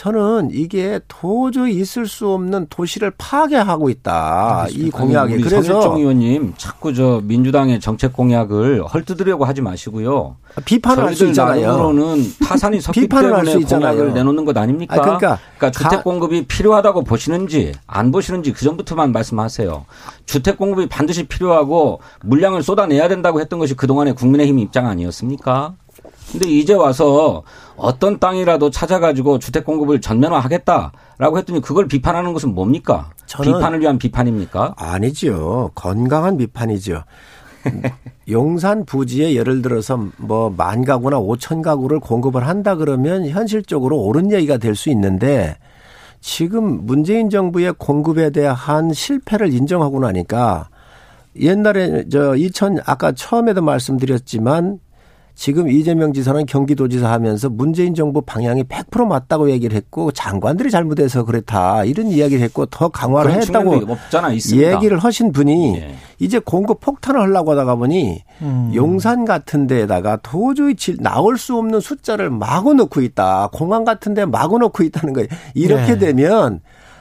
저는 0.00 0.48
이게 0.54 0.98
도저히 1.08 1.74
있을 1.74 2.06
수 2.06 2.30
없는 2.30 2.68
도시를 2.70 3.12
파괴하고 3.18 3.90
있다. 3.90 4.64
이 4.70 4.88
공약이. 4.88 5.34
우리 5.34 5.42
그래서 5.42 5.82
정 5.82 5.98
의원님 5.98 6.54
자꾸 6.56 6.94
저 6.94 7.20
민주당의 7.22 7.80
정책 7.80 8.14
공약을 8.14 8.86
헐뜯으려고 8.86 9.44
하지 9.44 9.60
마시고요. 9.60 10.36
비판을 10.64 11.04
할 11.04 11.14
수 11.14 11.26
있잖아요. 11.26 11.66
나름으로는 11.66 12.32
타산이 12.46 12.80
섰기 12.80 13.08
때문에 13.08 13.62
공약을 13.62 14.14
내놓는 14.14 14.46
것 14.46 14.56
아닙니까? 14.56 14.96
아, 14.96 15.00
그러니까, 15.00 15.38
그러니까 15.58 15.70
주택 15.78 16.02
공급이 16.02 16.46
필요하다고 16.46 17.04
보시는지 17.04 17.72
안 17.86 18.10
보시는지 18.10 18.54
그 18.54 18.64
점부터만 18.64 19.12
말씀하세요. 19.12 19.84
주택 20.24 20.56
공급이 20.56 20.88
반드시 20.88 21.24
필요하고 21.24 22.00
물량을 22.22 22.62
쏟아내야 22.62 23.08
된다고 23.08 23.38
했던 23.38 23.58
것이 23.58 23.74
그동안의 23.74 24.14
국민의힘 24.14 24.60
입장 24.60 24.86
아니었습니까? 24.86 25.74
근데 26.32 26.48
이제 26.48 26.74
와서 26.74 27.42
어떤 27.76 28.18
땅이라도 28.20 28.70
찾아가지고 28.70 29.38
주택 29.40 29.64
공급을 29.64 30.00
전면화하겠다라고 30.00 31.38
했더니 31.38 31.60
그걸 31.60 31.88
비판하는 31.88 32.32
것은 32.32 32.54
뭡니까? 32.54 33.10
비판을 33.42 33.80
위한 33.80 33.98
비판입니까? 33.98 34.74
아니죠. 34.76 35.70
건강한 35.74 36.36
비판이죠. 36.36 37.02
용산 38.30 38.84
부지에 38.86 39.34
예를 39.34 39.60
들어서 39.60 39.98
뭐 40.18 40.50
만 40.50 40.84
가구나 40.84 41.18
오천 41.18 41.62
가구를 41.62 42.00
공급을 42.00 42.46
한다 42.46 42.74
그러면 42.76 43.26
현실적으로 43.28 43.98
옳은 44.00 44.32
얘기가 44.32 44.56
될 44.56 44.74
수 44.74 44.88
있는데 44.90 45.56
지금 46.20 46.86
문재인 46.86 47.28
정부의 47.28 47.74
공급에 47.76 48.30
대한 48.30 48.92
실패를 48.92 49.52
인정하고 49.52 50.00
나니까 50.00 50.68
옛날에 51.38 52.04
저 52.10 52.34
2000 52.36 52.78
아까 52.86 53.12
처음에도 53.12 53.62
말씀드렸지만 53.62 54.78
지금 55.40 55.70
이재명 55.70 56.12
지사는 56.12 56.44
경기도지사 56.44 57.10
하면서 57.10 57.48
문재인 57.48 57.94
정부 57.94 58.20
방향이 58.20 58.62
100% 58.64 59.06
맞다고 59.06 59.50
얘기를 59.50 59.74
했고 59.74 60.12
장관들이 60.12 60.70
잘못해서 60.70 61.24
그렇다 61.24 61.84
이런 61.84 62.08
이야기를 62.08 62.42
했고 62.44 62.66
더 62.66 62.88
강화를 62.90 63.32
했다고 63.32 63.86
없잖아, 63.88 64.32
있습니다. 64.32 64.74
얘기를 64.74 64.98
하신 64.98 65.32
분이 65.32 65.76
예. 65.78 65.94
이제 66.18 66.38
공급 66.40 66.80
폭탄을 66.80 67.18
하려고 67.22 67.52
하다가 67.52 67.76
보니 67.76 68.22
음. 68.42 68.72
용산 68.74 69.24
같은 69.24 69.66
데에다가 69.66 70.18
도저히 70.22 70.74
질- 70.74 70.98
나올 71.00 71.38
수 71.38 71.56
없는 71.56 71.80
숫자를 71.80 72.28
마구 72.28 72.74
넣고 72.74 73.00
있다. 73.00 73.48
공항 73.50 73.84
같은 73.86 74.12
데 74.12 74.26
마구 74.26 74.58
넣고 74.58 74.82
있다는 74.82 75.14
거예요. 75.14 75.28
이렇게 75.54 75.94
네. 75.94 75.98
되면 76.12 76.60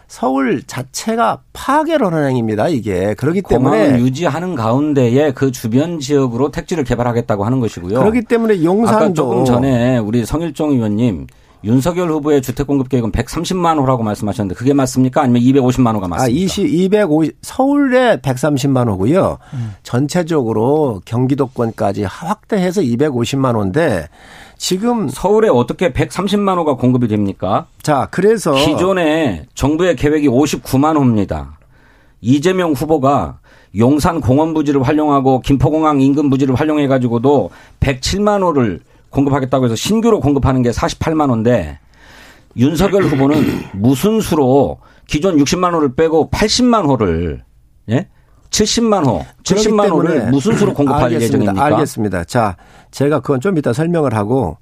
서울 0.10 0.64
자체가 0.64 1.44
파괴를 1.54 2.08
하는 2.08 2.30
행위입니다. 2.30 2.68
이게. 2.68 3.14
그렇기 3.14 3.44
때문에 3.44 4.00
유지하는 4.00 4.56
가운데에 4.56 5.32
그 5.34 5.52
주변 5.52 6.00
지역으로 6.00 6.50
택지를 6.50 6.84
개발하겠다고 6.84 7.46
하는 7.46 7.60
것이고요. 7.60 8.00
그렇기 8.00 8.24
때문에 8.24 8.56
아까 8.56 8.64
용산도 8.64 9.14
조금 9.14 9.46
전에 9.46 10.00
우리 10.00 10.26
성일종 10.26 10.72
의원님 10.72 11.28
윤석열 11.64 12.10
후보의 12.10 12.42
주택 12.42 12.66
공급 12.66 12.90
계획은 12.90 13.12
130만 13.12 13.78
호라고 13.80 14.02
말씀하셨는데 14.02 14.56
그게 14.56 14.74
맞습니까? 14.74 15.22
아니면 15.22 15.42
250만 15.42 15.94
호가 15.94 16.08
맞습니까? 16.08 16.24
아, 16.24 16.28
20, 16.28 16.68
250, 16.68 17.38
서울에 17.42 18.18
130만 18.18 18.88
호고요. 18.88 19.38
음. 19.54 19.74
전체적으로 19.84 21.02
경기도권까지 21.06 22.06
확대해서 22.06 22.82
250만 22.82 23.56
호인데 23.56 24.08
지금 24.60 25.08
서울에 25.08 25.48
어떻게 25.48 25.94
130만 25.94 26.58
호가 26.58 26.76
공급이 26.76 27.08
됩니까? 27.08 27.66
자, 27.82 28.10
그래서 28.12 28.54
기존에 28.54 29.46
정부의 29.56 29.96
계획이 29.96 30.28
59만 30.28 30.98
호입니다. 30.98 31.58
이재명 32.20 32.74
후보가 32.74 33.40
용산 33.78 34.20
공원 34.20 34.54
부지를 34.54 34.84
활용하고 34.84 35.40
김포공항 35.40 36.02
인근 36.02 36.30
부지를 36.30 36.56
활용해 36.56 36.88
가지고도 36.88 37.52
107만 37.80 38.44
호를 38.44 38.82
공급하겠다고 39.12 39.66
해서 39.66 39.76
신규로 39.76 40.20
공급하는 40.20 40.62
게 40.62 40.72
48만 40.72 41.30
호인데 41.30 41.80
윤석열 42.58 43.04
후보는 43.04 43.42
무슨 43.74 44.20
수로 44.20 44.80
기존 45.08 45.38
60만 45.38 45.74
호를 45.74 45.96
빼고 45.96 46.30
80만 46.32 46.86
호를 46.86 47.44
예? 47.90 48.10
70만 48.50 49.06
호, 49.08 49.26
70만 49.56 49.76
그렇기 49.78 49.90
호를 49.92 50.12
때문에 50.14 50.32
무슨 50.32 50.56
수로 50.56 50.74
공급할 50.74 51.04
알겠습니다. 51.04 51.40
예정입니까? 51.42 51.66
알겠습니다. 51.66 52.24
자, 52.26 52.56
제가 52.92 53.20
그건 53.20 53.42
좀 53.42 53.58
이따 53.58 53.74
설명을 53.74 54.14
하고 54.14 54.58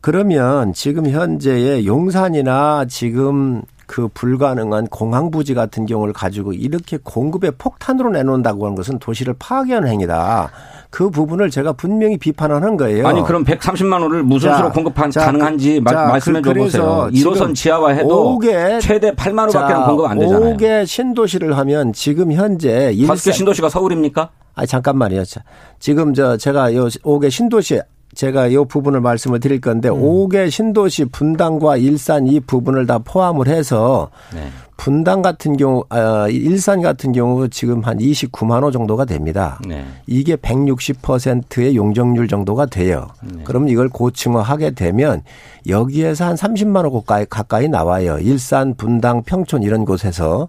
그러면 0.00 0.72
지금 0.74 1.08
현재의 1.08 1.86
용산이나 1.86 2.84
지금 2.88 3.62
그 3.86 4.08
불가능한 4.08 4.86
공항 4.88 5.30
부지 5.30 5.54
같은 5.54 5.86
경우를 5.86 6.12
가지고 6.12 6.52
이렇게 6.52 6.98
공급의 7.02 7.52
폭탄으로 7.58 8.10
내놓는다고 8.10 8.64
하는 8.64 8.74
것은 8.76 8.98
도시를 8.98 9.34
파괴하는 9.38 9.88
행위다. 9.88 10.50
그 10.90 11.10
부분을 11.10 11.50
제가 11.50 11.72
분명히 11.72 12.16
비판하는 12.16 12.76
거예요. 12.76 13.06
아니 13.08 13.22
그럼 13.24 13.44
130만 13.44 14.00
호를 14.00 14.22
무슨 14.22 14.50
자, 14.50 14.56
수로 14.58 14.70
공급한 14.70 15.10
자, 15.10 15.24
가능한지 15.26 15.74
그- 15.74 15.80
마- 15.80 15.90
자, 15.90 16.06
말씀해 16.06 16.40
그- 16.40 16.48
줘 16.54 16.54
보세요. 16.60 17.08
그래서 17.10 17.30
1호선 17.30 17.34
지금 17.34 17.54
지하화 17.54 17.90
해도 17.90 18.38
오개- 18.38 18.80
최대 18.80 19.10
8만 19.12 19.48
호밖에 19.48 19.74
자, 19.74 19.84
공급 19.86 20.06
안 20.08 20.18
되잖아요. 20.20 20.56
5개 20.56 20.86
신도시를 20.86 21.56
하면 21.58 21.92
지금 21.92 22.32
현재 22.32 22.68
다섯 22.68 22.90
개 22.90 22.92
일산 23.30 23.32
신도시가 23.32 23.68
서울입니까? 23.70 24.30
아 24.54 24.66
잠깐만요. 24.66 25.24
자, 25.24 25.42
지금 25.80 26.14
저 26.14 26.36
제가 26.36 26.72
요 26.76 26.86
5개 26.86 27.28
신도시 27.28 27.80
제가 28.14 28.52
요 28.52 28.64
부분을 28.64 29.00
말씀을 29.00 29.40
드릴 29.40 29.60
건데 29.60 29.88
음. 29.88 30.00
5개 30.00 30.50
신도시 30.50 31.06
분당과 31.06 31.76
일산 31.76 32.26
이 32.26 32.40
부분을 32.40 32.86
다 32.86 32.98
포함을 32.98 33.48
해서 33.48 34.10
네. 34.32 34.48
분당 34.76 35.22
같은 35.22 35.56
경우 35.56 35.84
아 35.88 36.26
일산 36.28 36.82
같은 36.82 37.12
경우 37.12 37.48
지금 37.48 37.82
한 37.82 37.98
29만 37.98 38.62
호 38.62 38.70
정도가 38.70 39.04
됩니다. 39.04 39.60
네. 39.66 39.84
이게 40.06 40.36
160%의 40.36 41.76
용적률 41.76 42.28
정도가 42.28 42.66
돼요. 42.66 43.08
네. 43.22 43.42
그럼 43.44 43.68
이걸 43.68 43.88
고층화하게 43.88 44.72
되면 44.72 45.22
여기에서 45.68 46.26
한 46.26 46.34
30만 46.34 46.84
호 46.84 47.00
가까이, 47.00 47.24
가까이 47.26 47.68
나와요. 47.68 48.18
일산, 48.18 48.74
분당, 48.74 49.22
평촌 49.22 49.62
이런 49.62 49.84
곳에서. 49.84 50.48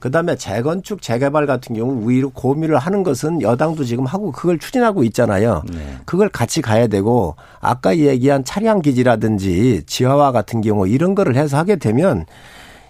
그다음에 0.00 0.36
재건축, 0.36 1.02
재개발 1.02 1.46
같은 1.46 1.76
경우 1.76 2.08
위로 2.08 2.30
고민을 2.30 2.78
하는 2.78 3.02
것은 3.02 3.42
여당도 3.42 3.84
지금 3.84 4.06
하고 4.06 4.32
그걸 4.32 4.58
추진하고 4.58 5.04
있잖아요. 5.04 5.62
네. 5.72 5.96
그걸 6.06 6.28
같이 6.28 6.62
가야 6.62 6.86
되고 6.86 7.36
아까 7.60 7.96
얘기한 7.96 8.44
차량 8.44 8.80
기지라든지 8.82 9.82
지하화 9.86 10.32
같은 10.32 10.60
경우 10.60 10.88
이런 10.88 11.14
거를 11.14 11.36
해서 11.36 11.56
하게 11.56 11.76
되면 11.76 12.26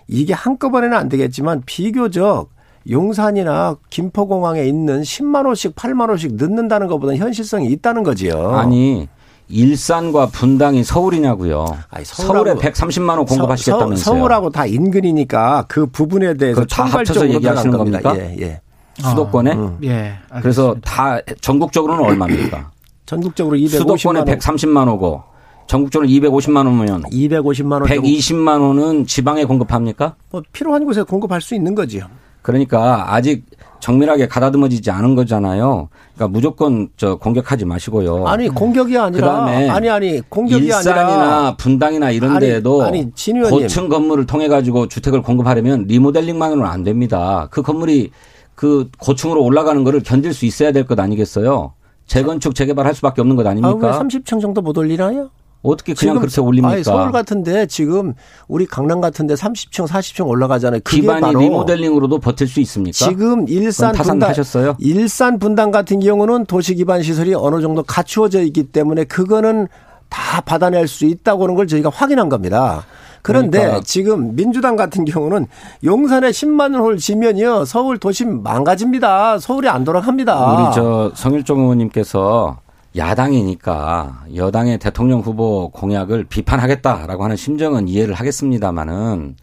이게 0.06 0.32
한꺼번에는 0.32 0.96
안 0.96 1.08
되겠지만 1.08 1.62
비교적 1.66 2.50
용산이나 2.88 3.76
김포공항에 3.90 4.64
있는 4.64 5.02
10만 5.02 5.46
호씩 5.46 5.76
8만 5.76 6.10
호씩 6.10 6.36
넣는다는 6.36 6.86
것보다 6.86 7.14
현실성이 7.14 7.68
있다는 7.68 8.02
거지요. 8.02 8.52
아니 8.52 9.08
일산과 9.50 10.26
분당이 10.26 10.84
서울이냐고요. 10.84 11.66
아니, 11.90 12.04
서울에 12.04 12.54
서울하고- 12.54 12.60
130만 12.60 13.16
호 13.18 13.24
공급하시겠다면서요. 13.24 13.96
서, 13.96 14.24
울하고 14.24 14.50
다 14.50 14.66
인근이니까 14.66 15.64
그 15.68 15.86
부분에 15.86 16.34
대해서 16.34 16.64
다 16.64 16.84
합쳐서 16.84 17.28
얘기하시는 17.30 17.76
겁니까? 17.76 18.14
예, 18.16 18.36
예. 18.40 18.60
수도권에 18.98 19.50
예. 19.84 20.12
그래서 20.40 20.68
알겠습니다. 20.74 20.80
다 20.90 21.18
전국적으로는 21.40 22.04
얼마입니까? 22.04 22.70
전국적으로 23.06 23.56
250만 23.56 23.68
수도권에 23.98 24.20
호, 24.20 24.24
130만 24.24 24.86
호고 24.88 25.22
전국적으로 25.66 26.08
250만 26.08 26.66
호면 26.66 27.02
250만 27.04 27.72
원 27.72 27.86
정도 27.86 28.02
120만 28.02 28.60
호는 28.60 29.06
지방에 29.06 29.44
공급합니까? 29.44 30.16
뭐 30.30 30.42
필요한 30.52 30.84
곳에 30.84 31.02
공급할 31.02 31.40
수 31.40 31.54
있는 31.54 31.74
거지요. 31.74 32.04
그러니까 32.42 33.14
아직 33.14 33.44
정밀하게 33.80 34.28
가다듬어지지 34.28 34.90
않은 34.90 35.14
거잖아요. 35.14 35.88
그러니까 36.14 36.28
무조건 36.32 36.88
저 36.96 37.16
공격하지 37.16 37.64
마시고요. 37.64 38.26
아니 38.26 38.48
공격이 38.48 38.96
아니라 38.96 39.26
그다음에 39.26 39.68
아니 39.68 39.88
아니 39.88 40.20
공격이 40.28 40.66
일산이나 40.66 41.06
아니라 41.06 41.56
분당이나 41.56 42.10
이런 42.10 42.32
아니, 42.32 42.40
데에도 42.46 42.82
아니. 42.82 43.10
고층 43.50 43.88
건물을 43.88 44.26
통해 44.26 44.48
가지고 44.48 44.86
주택을 44.88 45.22
공급하려면 45.22 45.84
리모델링만으로는 45.86 46.70
안 46.70 46.82
됩니다. 46.84 47.48
그 47.50 47.62
건물이 47.62 48.10
그 48.54 48.90
고층으로 48.98 49.42
올라가는 49.42 49.82
거를 49.84 50.02
견딜 50.02 50.34
수 50.34 50.44
있어야 50.46 50.70
될 50.72 50.84
것 50.84 50.98
아니겠어요? 51.00 51.72
재건축 52.06 52.54
재개발할 52.54 52.94
수밖에 52.94 53.20
없는 53.22 53.36
것 53.36 53.46
아, 53.46 53.50
왜 53.50 53.50
아닙니까? 53.52 53.98
30층 54.02 54.40
정도 54.40 54.60
못 54.60 54.76
올리나요? 54.76 55.30
어떻게 55.62 55.92
그냥 55.94 56.18
그렇게 56.18 56.40
올립니까? 56.40 56.74
아니, 56.74 56.84
서울 56.84 57.12
같은데 57.12 57.66
지금 57.66 58.14
우리 58.48 58.66
강남 58.66 59.00
같은데 59.00 59.34
30층, 59.34 59.86
40층 59.86 60.26
올라가잖아요. 60.26 60.80
그게 60.82 61.02
기반이 61.02 61.34
리모델링으로도 61.36 62.18
버틸 62.18 62.48
수 62.48 62.60
있습니까? 62.60 62.96
지금 62.96 63.46
일산 63.48 63.92
분당 63.92 64.18
타산하셨어요? 64.18 64.76
일산 64.78 65.38
분당 65.38 65.70
같은 65.70 66.00
경우는 66.00 66.46
도시 66.46 66.74
기반 66.74 67.02
시설이 67.02 67.34
어느 67.34 67.60
정도 67.60 67.82
갖추어져 67.82 68.42
있기 68.42 68.64
때문에 68.64 69.04
그거는 69.04 69.68
다 70.08 70.40
받아낼 70.40 70.88
수 70.88 71.04
있다고 71.04 71.44
하는 71.44 71.54
걸 71.54 71.66
저희가 71.66 71.90
확인한 71.90 72.28
겁니다. 72.28 72.84
그런데 73.22 73.58
그러니까. 73.58 73.82
지금 73.84 74.34
민주당 74.34 74.76
같은 74.76 75.04
경우는 75.04 75.46
용산에 75.84 76.30
10만 76.30 76.74
홀 76.74 76.96
지면요 76.96 77.66
서울 77.66 77.98
도시 77.98 78.24
망가집니다. 78.24 79.38
서울이 79.38 79.68
안 79.68 79.84
돌아갑니다. 79.84 80.54
우리 80.54 80.74
저 80.74 81.12
성일종 81.14 81.60
의원님께서 81.60 82.56
야당이니까 82.96 84.24
여당의 84.34 84.78
대통령 84.78 85.20
후보 85.20 85.70
공약을 85.70 86.24
비판하겠다라고 86.24 87.24
하는 87.24 87.36
심정은 87.36 87.88
이해를 87.88 88.14
하겠습니다마는 88.14 89.36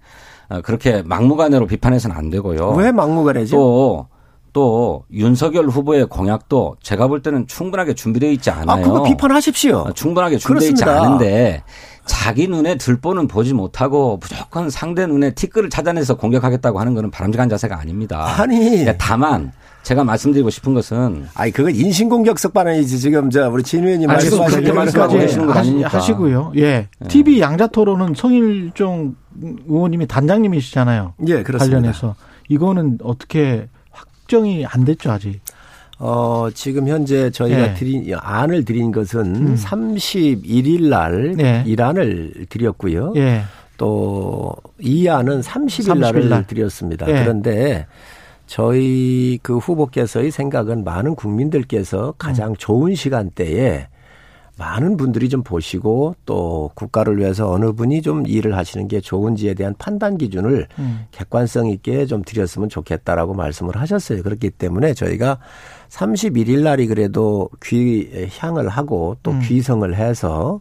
어, 0.49 0.61
그렇게 0.61 1.01
막무가내로 1.03 1.67
비판해서는 1.67 2.15
안 2.15 2.29
되고요. 2.29 2.69
왜 2.71 2.91
막무가내죠? 2.91 3.55
또, 3.55 4.07
또 4.53 5.03
윤석열 5.11 5.67
후보의 5.67 6.05
공약도 6.07 6.77
제가 6.81 7.07
볼 7.07 7.21
때는 7.21 7.47
충분하게 7.47 7.95
준비되어 7.95 8.31
있지 8.31 8.49
않아요. 8.49 8.81
아, 8.81 8.81
그거 8.81 9.03
비판하십시오. 9.03 9.77
어, 9.77 9.91
충분하게 9.93 10.37
준비되어 10.37 10.69
있지. 10.69 10.83
않은데 10.83 11.63
자기 12.07 12.47
눈에 12.47 12.77
들보는 12.77 13.27
보지 13.27 13.53
못하고 13.53 14.17
무조건 14.21 14.69
상대 14.69 15.05
눈에 15.05 15.31
티끌을 15.31 15.69
찾아내서 15.69 16.17
공격하겠다고 16.17 16.79
하는 16.79 16.93
것은 16.95 17.11
바람직한 17.11 17.49
자세가 17.49 17.79
아닙니다. 17.79 18.41
아니. 18.41 18.57
그러니까 18.59 18.95
다만 18.97 19.51
제가 19.83 20.03
말씀드리고 20.03 20.49
싶은 20.49 20.73
것은 20.73 21.27
아니 21.33 21.51
그건 21.51 21.73
인신공격석 21.73 22.53
반응이지 22.53 22.99
지금 22.99 23.29
저 23.29 23.49
우리 23.49 23.63
진 23.63 23.85
의원님 23.85 24.07
말씀하시는 24.07 24.75
말씀하고 24.75 25.17
계시는 25.17 25.47
거 25.47 25.53
아닙니까? 25.53 25.89
하시고요. 25.89 26.53
예. 26.57 26.89
TV 27.07 27.39
양자 27.39 27.67
토론은 27.67 28.13
성일종 28.15 29.15
의원님이 29.67 30.07
단장님이시잖아요. 30.07 31.13
예 31.27 31.43
그렇습니다. 31.43 31.77
관련해서 31.77 32.15
이거는 32.49 32.97
어떻게 33.03 33.69
확정이 33.91 34.65
안 34.65 34.83
됐죠 34.83 35.11
아직. 35.11 35.39
어, 35.99 36.47
지금 36.53 36.87
현재 36.87 37.29
저희가 37.31 37.57
네. 37.57 37.73
드린 37.73 38.13
안을 38.15 38.65
드린 38.65 38.91
것은 38.91 39.35
음. 39.35 39.55
31일 39.55 40.89
날 40.89 41.33
네. 41.35 41.63
일안을 41.65 42.45
드렸고요. 42.49 43.13
예. 43.15 43.43
또이 43.77 45.07
안은 45.09 45.41
30일 45.41 45.93
30일 45.93 45.99
날을 45.99 46.29
날. 46.29 46.47
드렸습니다. 46.47 47.07
예. 47.07 47.23
그런데 47.23 47.87
저희 48.45 49.39
그 49.41 49.57
후보께서의 49.57 50.31
생각은 50.31 50.83
많은 50.83 51.15
국민들께서 51.15 52.13
가장 52.17 52.55
좋은 52.55 52.95
시간대에 52.95 53.87
많은 54.57 54.97
분들이 54.97 55.29
좀 55.29 55.43
보시고 55.43 56.15
또 56.25 56.71
국가를 56.73 57.17
위해서 57.17 57.49
어느 57.51 57.71
분이 57.73 58.01
좀 58.01 58.25
일을 58.25 58.57
하시는 58.57 58.87
게 58.87 58.99
좋은지에 58.99 59.53
대한 59.53 59.75
판단 59.77 60.17
기준을 60.17 60.67
음. 60.79 61.05
객관성 61.11 61.67
있게 61.67 62.05
좀 62.07 62.23
드렸으면 62.23 62.67
좋겠다라고 62.67 63.33
말씀을 63.35 63.77
하셨어요. 63.77 64.23
그렇기 64.23 64.49
때문에 64.51 64.93
저희가 64.93 65.37
31일 65.89 66.63
날이 66.63 66.87
그래도 66.87 67.49
귀향을 67.63 68.67
하고 68.69 69.15
또 69.21 69.31
음. 69.31 69.41
귀성을 69.41 69.95
해서 69.95 70.59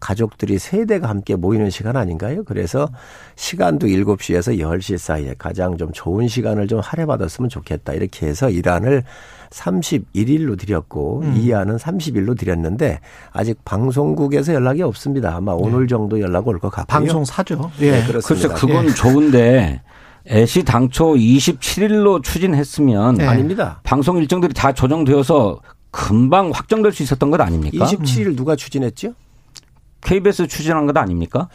가족들이 0.00 0.58
세대가 0.58 1.08
함께 1.08 1.36
모이는 1.36 1.70
시간 1.70 1.96
아닌가요? 1.96 2.44
그래서 2.44 2.88
시간도 3.36 3.86
7시에서 3.86 4.58
10시 4.58 4.98
사이에 4.98 5.34
가장 5.38 5.76
좀 5.76 5.90
좋은 5.92 6.28
시간을 6.28 6.68
좀 6.68 6.80
할애받았으면 6.80 7.48
좋겠다. 7.48 7.92
이렇게 7.94 8.26
해서 8.26 8.48
일안을 8.50 9.04
31일로 9.50 10.58
드렸고 10.58 11.22
음. 11.24 11.34
이안은 11.36 11.76
30일로 11.76 12.38
드렸는데 12.38 13.00
아직 13.32 13.58
방송국에서 13.64 14.54
연락이 14.54 14.82
없습니다. 14.82 15.34
아마 15.34 15.52
오늘 15.52 15.88
정도 15.88 16.20
연락 16.20 16.46
올 16.48 16.58
것 16.58 16.70
같고요. 16.70 16.86
방송 16.98 17.24
사죠. 17.24 17.70
네, 17.78 17.86
예. 17.86 17.90
글쎄 18.04 18.06
그렇습니다. 18.08 18.54
그건 18.54 18.88
좋은데 18.94 19.80
애시 20.30 20.64
당초 20.64 21.14
27일로 21.14 22.22
추진했으면 22.22 23.14
네. 23.16 23.26
아닙니다. 23.26 23.80
방송 23.84 24.18
일정들이 24.18 24.52
다 24.52 24.72
조정되어서 24.72 25.60
금방 25.90 26.50
확정될 26.50 26.92
수 26.92 27.02
있었던 27.02 27.30
것 27.30 27.40
아닙니까? 27.40 27.86
27일 27.86 28.36
누가 28.36 28.54
추진했죠? 28.56 29.14
KBS 30.02 30.46
추진한 30.46 30.86
것 30.86 30.96
아닙니까? 30.96 31.48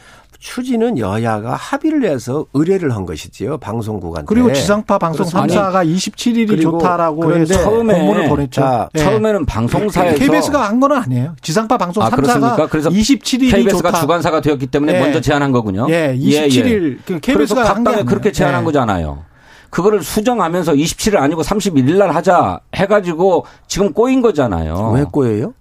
추진은 0.44 0.98
여야가 0.98 1.54
합의를 1.54 2.04
해서 2.04 2.44
의뢰를 2.52 2.94
한 2.94 3.06
것이지요. 3.06 3.56
방송국한테. 3.56 4.26
그리고 4.26 4.52
지상파 4.52 4.98
방송 4.98 5.26
그렇습니다. 5.26 5.70
3사가 5.70 5.90
27일이 5.90 6.48
그리고 6.48 6.72
좋다라고 6.72 7.20
그런데 7.20 7.54
처음에 7.54 7.94
공문을 7.94 8.28
보냈죠. 8.28 8.60
자, 8.60 8.88
예. 8.94 8.98
처음에는 8.98 9.46
방송사에서 9.46 10.18
KBS가 10.18 10.68
한건 10.68 10.92
아니에요. 10.92 11.34
지상파 11.40 11.78
방송 11.78 12.02
아, 12.02 12.10
3사가 12.10 12.16
그렇습니까? 12.16 12.66
그래서 12.66 12.90
27일이 12.90 13.50
KBS가 13.52 13.88
좋다. 13.90 14.00
주관사가 14.00 14.42
되었기 14.42 14.66
때문에 14.66 14.94
예. 14.94 15.00
먼저 15.00 15.22
제안한 15.22 15.50
거군요. 15.50 15.86
예, 15.88 16.14
27일 16.14 16.98
그 17.06 17.20
그래서 17.20 17.54
KBS가 17.54 17.64
각 17.64 17.82
당에 17.82 18.02
그렇게 18.02 18.30
제안한 18.30 18.64
거잖아요. 18.64 19.24
그거를 19.70 20.02
수정하면서 20.02 20.74
27일 20.74 21.16
아니고 21.16 21.40
31일 21.42 21.96
날 21.96 22.14
하자 22.14 22.60
해가지고 22.74 23.46
지금 23.66 23.94
꼬인 23.94 24.20
거잖아요. 24.20 24.92
왜 24.94 25.04
꼬여요? 25.04 25.54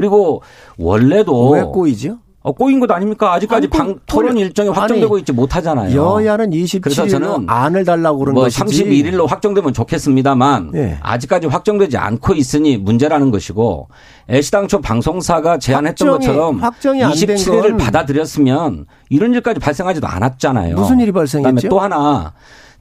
그리고 0.00 0.42
원래도 0.76 1.48
왜 1.50 1.62
꼬이죠? 1.62 2.18
어, 2.42 2.52
꼬인 2.52 2.78
것 2.78 2.88
아닙니까? 2.92 3.32
아직까지 3.32 3.66
아니, 3.66 3.68
방, 3.68 3.94
꼬- 3.94 4.00
토론 4.06 4.36
일정이 4.38 4.68
확정되고 4.68 5.14
아니, 5.16 5.20
있지 5.22 5.32
못하잖아요. 5.32 5.96
여야는 6.00 6.50
그래서 6.80 7.02
27일로 7.02 7.10
저는 7.10 7.46
안을 7.48 7.84
달라고 7.84 8.18
그런 8.20 8.34
뭐 8.34 8.44
것이지. 8.44 8.84
31일로 8.84 9.26
확정되면 9.26 9.72
좋겠습니다만 9.72 10.70
예. 10.76 10.96
아직까지 11.02 11.48
확정되지 11.48 11.96
않고 11.96 12.34
있으니 12.34 12.76
문제라는 12.76 13.32
것이고 13.32 13.88
애시당초 14.30 14.80
방송사가 14.80 15.58
제안했던 15.58 16.06
확정이- 16.08 16.18
것처럼 16.26 16.58
확정이 16.62 17.02
안된 17.02 17.18
27일을 17.34 17.62
건 17.70 17.76
받아들였으면 17.78 18.86
이런 19.08 19.32
일까지 19.34 19.58
발생하지도 19.58 20.06
않았잖아요. 20.06 20.76
무슨 20.76 21.00
일이 21.00 21.10
그다음에 21.10 21.22
발생했죠? 21.42 21.68
또 21.68 21.80
하나 21.80 22.32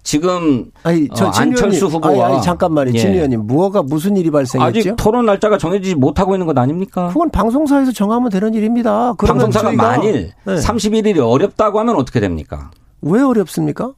지금 0.06 0.66
아니, 0.84 1.10
저 1.16 1.28
어, 1.28 1.32
진 1.32 1.42
안철수 1.46 1.88
후보와 1.88 2.14
아니, 2.14 2.22
아니, 2.36 2.42
잠깐만요. 2.44 2.92
예. 2.94 3.00
진 3.00 3.14
의원님, 3.16 3.48
무엇가 3.48 3.82
무슨 3.82 4.16
일이 4.16 4.30
발생했죠? 4.30 4.80
아직 4.80 4.96
토론 4.96 5.26
날짜가 5.26 5.58
정해지지 5.58 5.96
못하고 5.96 6.36
있는 6.36 6.46
것 6.46 6.56
아닙니까? 6.60 7.08
그건 7.08 7.32
방송사에서 7.32 7.92
정하면 7.92 8.30
되는 8.30 8.54
일입니다. 8.54 9.14
방송사가 9.18 9.72
만일 9.74 10.32
네. 10.46 10.56
31일이 10.56 11.18
어렵다고 11.20 11.80
하면 11.80 11.96
어떻게 11.96 12.20
됩니까? 12.20 12.70
왜 13.02 13.20
어렵습니까? 13.24 13.94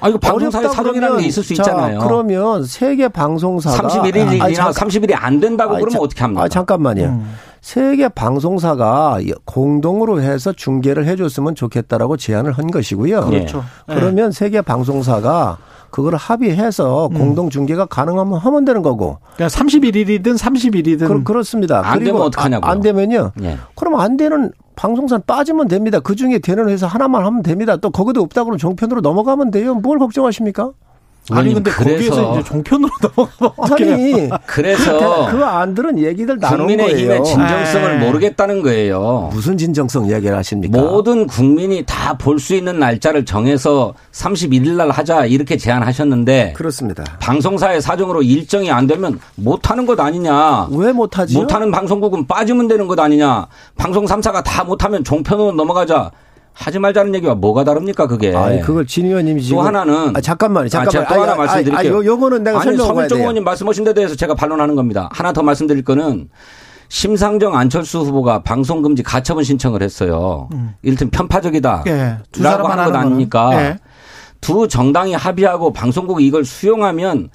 아, 0.00 0.08
이거 0.08 0.18
방송사의 0.18 0.68
사정이라는 0.68 1.18
게 1.18 1.26
있을 1.26 1.42
수 1.42 1.56
자, 1.56 1.62
있잖아요. 1.64 1.98
그러면 1.98 2.62
세계 2.64 3.08
방송사가 3.08 3.88
31일이나 3.88 4.40
아니, 4.40 4.54
잠깐- 4.54 4.72
30일이 4.88 5.12
안 5.16 5.40
된다고 5.40 5.72
아니, 5.74 5.80
그러면 5.82 5.98
자- 5.98 6.04
어떻게 6.04 6.20
합니까? 6.20 6.44
아, 6.44 6.48
잠깐만요. 6.48 7.02
음. 7.02 7.34
세계 7.68 8.08
방송사가 8.08 9.18
공동으로 9.44 10.22
해서 10.22 10.54
중계를 10.54 11.04
해줬으면 11.04 11.54
좋겠다라고 11.54 12.16
제안을 12.16 12.52
한 12.52 12.68
것이고요. 12.68 13.26
그렇죠. 13.26 13.62
예. 13.90 13.94
그러면 13.94 14.32
세계 14.32 14.62
방송사가 14.62 15.58
그걸 15.90 16.16
합의해서 16.16 17.08
음. 17.08 17.18
공동 17.18 17.50
중계가 17.50 17.84
가능하면 17.84 18.38
하면 18.38 18.64
되는 18.64 18.80
거고. 18.80 19.18
그러니까 19.34 19.54
31일이든 19.58 20.38
30일이든 20.38 21.08
그, 21.08 21.22
그렇습니다. 21.24 21.86
안 21.86 21.98
그리고 21.98 22.12
되면 22.12 22.22
어떡하냐고요? 22.28 22.66
아, 22.66 22.72
안 22.72 22.80
되면요. 22.80 23.32
예. 23.42 23.58
그럼 23.74 23.96
안 23.96 24.16
되는 24.16 24.50
방송사는 24.74 25.24
빠지면 25.26 25.68
됩니다. 25.68 26.00
그 26.00 26.16
중에 26.16 26.38
되는 26.38 26.70
회사 26.70 26.86
하나만 26.86 27.22
하면 27.26 27.42
됩니다. 27.42 27.76
또 27.76 27.90
거기도 27.90 28.22
없다 28.22 28.44
그러면 28.44 28.56
종편으로 28.56 29.02
넘어가면 29.02 29.50
돼요. 29.50 29.74
뭘 29.74 29.98
걱정하십니까? 29.98 30.70
아니 31.30 31.52
근데 31.54 31.70
그래서 31.70 32.10
거기에서 32.10 32.32
이제 32.40 32.48
종편으로 32.48 32.88
어떻게 33.56 33.92
아니 33.92 34.30
그래서 34.46 35.26
그 35.30 35.44
안들은 35.44 35.98
얘기들 35.98 36.38
나눈 36.38 36.58
국민의힘의 36.66 37.06
거예요. 37.18 37.22
진정성을 37.24 37.98
네. 38.00 38.06
모르겠다는 38.06 38.62
거예요. 38.62 39.30
무슨 39.32 39.56
진정성 39.58 40.06
이야기를 40.06 40.36
하십니까? 40.36 40.78
모든 40.80 41.26
국민이 41.26 41.84
다 41.84 42.14
볼 42.18 42.38
수 42.40 42.54
있는 42.54 42.78
날짜를 42.78 43.24
정해서 43.24 43.94
31일 44.12 44.72
날 44.76 44.90
하자 44.90 45.26
이렇게 45.26 45.56
제안하셨는데 45.56 46.54
그렇습니다. 46.56 47.04
방송사의 47.20 47.80
사정으로 47.82 48.22
일정이 48.22 48.70
안 48.70 48.86
되면 48.86 49.18
못 49.36 49.70
하는 49.70 49.86
것 49.86 49.98
아니냐. 50.00 50.68
왜 50.72 50.92
못 50.92 51.18
하지요? 51.18 51.40
못하는 51.40 51.70
방송국은 51.70 52.26
빠지면 52.26 52.66
되는 52.68 52.86
것 52.88 52.98
아니냐. 52.98 53.46
방송 53.76 54.04
3사가 54.06 54.42
다 54.44 54.64
못 54.64 54.84
하면 54.84 55.02
종편으로 55.04 55.52
넘어가자. 55.52 56.10
하지 56.58 56.78
말자는 56.80 57.14
얘기와 57.14 57.34
뭐가 57.36 57.62
다릅니까 57.62 58.06
그게. 58.08 58.34
아니 58.34 58.60
그걸 58.60 58.86
진 58.86 59.06
의원님이 59.06 59.42
지금 59.42 59.58
또 59.58 59.62
하나는 59.62 60.16
아, 60.16 60.20
잠깐만요. 60.20 60.66
아, 60.66 60.68
잠깐만. 60.68 60.90
제가 60.90 61.14
또 61.14 61.22
하나 61.22 61.34
말씀드릴게요. 61.36 61.94
아, 61.94 61.98
요, 61.98 62.04
요거는 62.04 62.42
내가 62.42 62.60
아니 62.60 62.76
돼요. 62.76 63.18
의원님 63.18 63.44
말씀하신 63.44 63.84
데 63.84 63.94
대해서 63.94 64.16
제가 64.16 64.34
반론하는 64.34 64.74
겁니다. 64.74 65.08
하나 65.12 65.32
더 65.32 65.42
말씀드릴 65.42 65.84
거는 65.84 66.28
심상정 66.88 67.54
안철수 67.54 68.00
후보가 68.00 68.42
방송 68.42 68.82
금지 68.82 69.02
가처분 69.02 69.44
신청을 69.44 69.82
했어요. 69.82 70.48
이를테면 70.82 71.10
편파적이다. 71.10 71.84
예, 71.86 72.16
두 72.32 72.42
라고 72.42 72.64
사람만 72.64 72.78
하는 72.78 72.92
것. 72.92 72.98
아닙니까? 72.98 73.62
예. 73.62 73.78
두 74.40 74.66
정당이 74.66 75.14
합의하고 75.14 75.72
방송국이 75.72 76.26
이걸 76.26 76.44
수용하면 76.44 77.28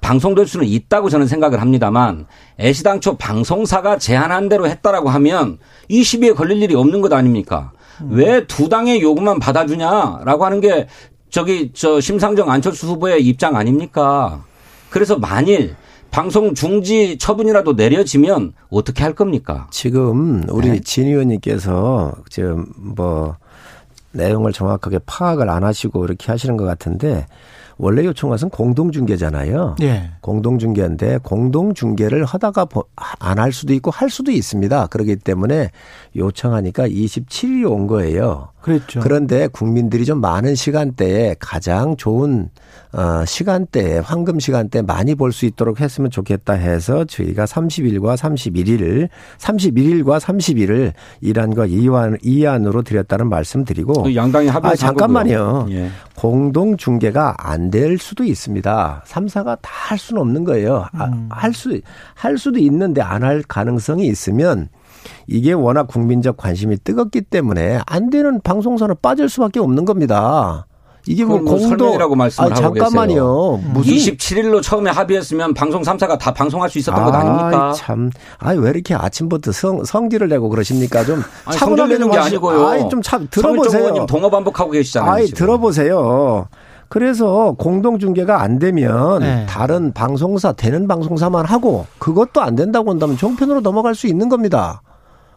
방송될 0.00 0.46
수는 0.46 0.66
있다고 0.66 1.08
저는 1.08 1.26
생각을 1.26 1.60
합니다만 1.60 2.26
애시당초 2.60 3.16
방송사가 3.16 3.98
제안한 3.98 4.48
대로 4.48 4.68
했다라고 4.68 5.08
하면 5.10 5.58
이 5.88 6.02
시비에 6.02 6.32
걸릴 6.32 6.62
일이 6.62 6.74
없는 6.74 7.00
것 7.00 7.12
아닙니까? 7.12 7.72
왜두 8.08 8.68
당의 8.68 9.00
요구만 9.02 9.38
받아주냐라고 9.38 10.44
하는 10.44 10.60
게 10.60 10.88
저기 11.30 11.70
저 11.74 12.00
심상정 12.00 12.50
안철수 12.50 12.86
후보의 12.88 13.24
입장 13.26 13.56
아닙니까? 13.56 14.44
그래서 14.90 15.18
만일 15.18 15.74
방송 16.10 16.54
중지 16.54 17.18
처분이라도 17.18 17.72
내려지면 17.72 18.52
어떻게 18.70 19.02
할 19.02 19.14
겁니까? 19.14 19.66
지금 19.72 20.44
우리 20.48 20.70
네. 20.70 20.80
진 20.80 21.08
의원님께서 21.08 22.14
지금 22.30 22.66
뭐 22.76 23.36
내용을 24.12 24.52
정확하게 24.52 25.00
파악을 25.06 25.50
안 25.50 25.64
하시고 25.64 26.04
이렇게 26.04 26.30
하시는 26.30 26.56
것 26.56 26.64
같은데 26.64 27.26
원래 27.76 28.04
요청 28.04 28.30
것은 28.30 28.50
공동중개잖아요. 28.50 29.76
예. 29.82 30.10
공동중개인데 30.20 31.18
공동중개를 31.18 32.24
하다가 32.24 32.66
안 33.18 33.38
할 33.38 33.52
수도 33.52 33.74
있고 33.74 33.90
할 33.90 34.10
수도 34.10 34.30
있습니다. 34.30 34.86
그렇기 34.86 35.16
때문에 35.16 35.70
요청하니까 36.16 36.88
27일이 36.88 37.70
온 37.70 37.86
거예요. 37.86 38.48
그랬죠. 38.64 39.00
그런데 39.00 39.46
국민들이 39.46 40.04
좀 40.06 40.20
많은 40.20 40.54
시간대에 40.54 41.36
가장 41.38 41.96
좋은 41.96 42.48
어 42.92 43.24
시간대에 43.26 43.98
황금 43.98 44.38
시간대 44.40 44.80
많이 44.82 45.14
볼 45.14 45.32
수 45.32 45.46
있도록 45.46 45.80
했으면 45.80 46.10
좋겠다 46.10 46.52
해서 46.54 47.04
저희가 47.04 47.44
30일과 47.44 48.16
31일, 48.16 49.08
31일과 49.38 50.20
30일을 50.20 50.92
이란과 51.20 51.66
이안 51.66 52.16
이안으로 52.22 52.82
드렸다는 52.82 53.28
말씀드리고 53.28 54.04
그 54.04 54.14
양당이 54.14 54.48
합의해서 54.48 54.86
아, 54.86 54.88
한 54.88 54.94
잠깐만요. 54.96 55.66
예. 55.70 55.90
공동 56.16 56.76
중개가 56.76 57.34
안 57.38 57.70
될 57.70 57.98
수도 57.98 58.22
있습니다. 58.24 59.02
삼사가 59.06 59.56
다 59.60 59.74
할 59.84 59.98
수는 59.98 60.22
없는 60.22 60.44
거예요. 60.44 60.86
아, 60.92 61.04
음. 61.06 61.28
할 61.30 61.52
수, 61.52 61.78
할 62.14 62.38
수도 62.38 62.58
있는데 62.58 63.02
안 63.02 63.22
할 63.22 63.42
가능성이 63.46 64.06
있으면 64.06 64.68
이게 65.26 65.52
워낙 65.52 65.86
국민적 65.88 66.36
관심이 66.36 66.76
뜨겁기 66.82 67.22
때문에 67.22 67.80
안 67.86 68.10
되는 68.10 68.40
방송사는 68.40 68.94
빠질 69.02 69.28
수밖에 69.28 69.60
없는 69.60 69.84
겁니다. 69.84 70.66
이게 71.06 71.22
뭐뭐 71.24 71.42
공동 71.42 71.68
설명이라고 71.68 72.14
말씀을 72.14 72.52
아, 72.52 72.56
하고 72.56 72.74
잠깐만요. 72.78 73.60
무슨 73.74 73.92
27일로 73.92 74.62
처음에 74.62 74.90
합의했으면 74.90 75.52
방송 75.52 75.82
3사가 75.82 76.18
다 76.18 76.32
방송할 76.32 76.70
수 76.70 76.78
있었던 76.78 77.04
것 77.04 77.14
아닙니까? 77.14 77.72
참. 77.76 78.10
아이, 78.38 78.56
왜 78.56 78.70
이렇게 78.70 78.94
아침부터 78.94 79.52
성, 79.52 79.84
성질을 79.84 80.28
내고 80.28 80.48
그러십니까? 80.48 81.04
좀 81.04 81.22
아니, 81.44 81.58
차분하게 81.58 81.98
좀게 81.98 82.16
하시- 82.16 82.26
아니고요. 82.28 82.66
아이, 82.66 82.88
좀 82.88 83.02
참, 83.02 83.28
서울정 83.30 83.52
들어보세요. 83.52 83.80
의원님 83.82 84.06
동어 84.06 84.30
반복하고 84.30 84.70
계시잖아요. 84.70 85.10
아이, 85.12 85.26
지금. 85.26 85.36
들어보세요. 85.38 86.48
그래서 86.88 87.54
공동중개가 87.58 88.40
안 88.40 88.58
되면 88.58 89.18
네. 89.20 89.44
다른 89.46 89.92
방송사, 89.92 90.52
되는 90.52 90.88
방송사만 90.88 91.44
하고 91.44 91.84
그것도 91.98 92.40
안 92.40 92.54
된다고 92.54 92.90
한다면 92.90 93.16
종편으로 93.18 93.60
넘어갈 93.60 93.94
수 93.94 94.06
있는 94.06 94.28
겁니다. 94.30 94.80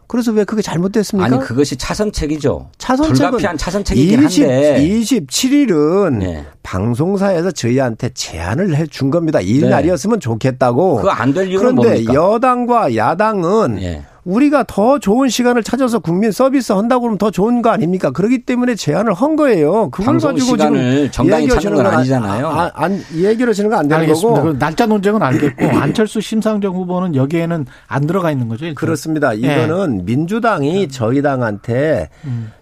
그래서 0.08 0.32
왜 0.32 0.42
그게 0.44 0.62
잘못됐습니까? 0.62 1.26
아니 1.26 1.38
그것이 1.38 1.76
차선책이죠. 1.76 2.70
차선책은 2.78 3.14
불가피한 3.30 3.58
차선책이긴 3.58 4.24
20, 4.24 4.42
한데 4.44 4.88
27일은 4.88 6.12
네. 6.18 6.44
방송사에서 6.62 7.50
저희한테 7.50 8.10
제안을 8.14 8.74
해 8.74 8.86
준 8.86 9.10
겁니다. 9.10 9.38
이 9.40 9.60
네. 9.60 9.68
날이었으면 9.68 10.18
좋겠다고. 10.20 10.96
그거 10.96 11.10
안 11.10 11.32
될 11.34 11.48
이유는 11.48 11.76
그런데 11.76 11.88
뭡니까? 11.90 12.14
여당과 12.14 12.96
야당은 12.96 13.82
예. 13.82 14.02
우리가 14.28 14.64
더 14.68 14.98
좋은 14.98 15.30
시간을 15.30 15.62
찾아서 15.62 15.98
국민 16.00 16.30
서비스 16.32 16.72
한다고 16.72 17.00
그러면 17.02 17.16
더 17.16 17.30
좋은 17.30 17.62
거 17.62 17.70
아닙니까? 17.70 18.10
그렇기 18.10 18.40
때문에 18.42 18.74
제안을 18.74 19.14
한 19.14 19.36
거예요. 19.36 19.88
그걸 19.88 20.18
가지고 20.18 20.56
지금 20.58 21.10
정당히 21.10 21.48
찾는 21.48 21.74
건건 21.74 21.86
아- 21.86 21.96
아니잖아요. 21.98 22.46
아, 22.48 22.70
안, 22.74 23.00
얘기를 23.14 23.48
하시는 23.48 23.70
건 23.70 23.78
안 23.78 23.88
되는 23.88 24.02
알겠습니다. 24.02 24.40
거고. 24.42 24.52
그 24.52 24.58
날짜 24.58 24.84
논쟁은 24.84 25.22
알겠고 25.22 25.64
안철수 25.80 26.20
심상정 26.20 26.74
후보는 26.74 27.14
여기에는 27.14 27.64
안 27.86 28.06
들어가 28.06 28.30
있는 28.30 28.48
거죠. 28.48 28.66
일단. 28.66 28.74
그렇습니다. 28.74 29.32
이거는 29.32 30.04
민주당이 30.04 30.88
저희 30.88 31.22
당한테 31.22 32.10
음. 32.24 32.52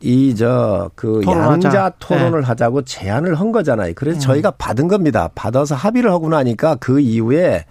이저그 0.00 1.22
토론하자. 1.24 1.52
양자 1.68 1.92
토론을 1.98 2.42
하자고 2.42 2.82
제안을 2.82 3.34
한 3.34 3.50
거잖아요. 3.50 3.92
그래서 3.96 4.20
저희가 4.20 4.52
받은 4.52 4.86
겁니다. 4.86 5.28
받아서 5.34 5.74
합의를 5.74 6.12
하고 6.12 6.28
나니까 6.28 6.76
그 6.76 7.00
이후에 7.00 7.64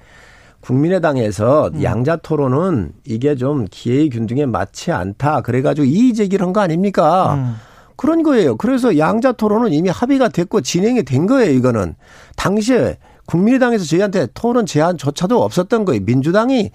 국민의당에서 0.68 1.72
양자 1.82 2.18
토론은 2.18 2.92
이게 3.06 3.36
좀 3.36 3.68
기회의 3.72 4.10
균등에 4.10 4.46
맞지 4.46 4.92
않다. 4.92 5.40
그래가지고 5.42 5.86
이의 5.86 6.14
제기를 6.14 6.46
한 6.46 6.52
거 6.54 6.60
아닙니까? 6.60 7.36
음. 7.36 7.56
그런 7.96 8.22
거예요. 8.22 8.58
그래서 8.58 8.98
양자 8.98 9.32
토론은 9.34 9.72
이미 9.72 9.90
합의가 9.90 10.28
됐고 10.30 10.62
진행이 10.62 11.04
된 11.04 11.26
거예요. 11.26 11.52
이거는 11.52 11.96
당시에 12.36 12.98
국민의당에서 13.28 13.86
저희한테 13.86 14.28
토론 14.34 14.66
제안조차도 14.66 15.42
없었던 15.42 15.86
거예요. 15.86 16.02
민주당이 16.06 16.72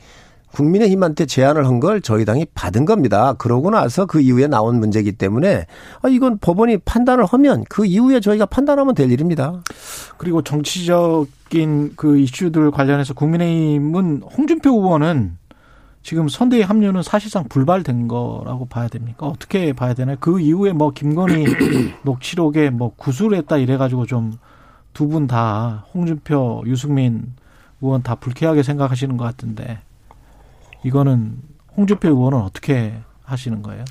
국민의힘한테 0.52 1.26
제안을 1.26 1.66
한 1.66 1.80
걸 1.80 2.00
저희 2.00 2.24
당이 2.24 2.46
받은 2.54 2.84
겁니다. 2.84 3.32
그러고 3.34 3.70
나서 3.70 4.06
그 4.06 4.20
이후에 4.20 4.46
나온 4.46 4.78
문제이기 4.78 5.12
때문에 5.12 5.66
아, 6.02 6.08
이건 6.08 6.38
법원이 6.38 6.78
판단을 6.78 7.24
하면 7.24 7.64
그 7.68 7.84
이후에 7.86 8.20
저희가 8.20 8.46
판단하면 8.46 8.94
될 8.94 9.10
일입니다. 9.10 9.62
그리고 10.18 10.42
정치적인 10.42 11.94
그 11.96 12.18
이슈들 12.18 12.70
관련해서 12.70 13.14
국민의힘은 13.14 14.22
홍준표 14.36 14.70
의원은 14.70 15.38
지금 16.02 16.28
선대위 16.28 16.62
합류는 16.62 17.02
사실상 17.02 17.44
불발된 17.48 18.08
거라고 18.08 18.66
봐야 18.66 18.88
됩니까? 18.88 19.26
어떻게 19.26 19.72
봐야 19.72 19.94
되나요? 19.94 20.16
그 20.20 20.40
이후에 20.40 20.72
뭐 20.72 20.90
김건희 20.90 21.46
녹취록에 22.02 22.70
뭐 22.70 22.92
구술했다 22.96 23.56
이래가지고 23.58 24.06
좀 24.06 24.32
두 24.94 25.08
분 25.08 25.26
다 25.26 25.86
홍준표, 25.94 26.64
유승민 26.66 27.32
의원 27.80 28.02
다 28.02 28.14
불쾌하게 28.14 28.62
생각하시는 28.62 29.16
것 29.16 29.24
같은데 29.24 29.78
이거는 30.84 31.36
홍준표 31.76 32.08
의원은 32.08 32.38
어떻게 32.38 32.94
하시는 33.24 33.62
거예요? 33.62 33.84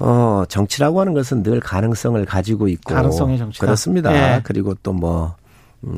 어, 0.00 0.44
정치라고 0.48 1.00
하는 1.00 1.12
것은 1.14 1.42
늘 1.42 1.60
가능성을 1.60 2.24
가지고 2.24 2.68
있고 2.68 2.94
가능성의 2.94 3.38
정치다. 3.38 3.66
그렇습니다. 3.66 4.14
예. 4.36 4.40
그리고 4.42 4.74
또뭐 4.74 5.34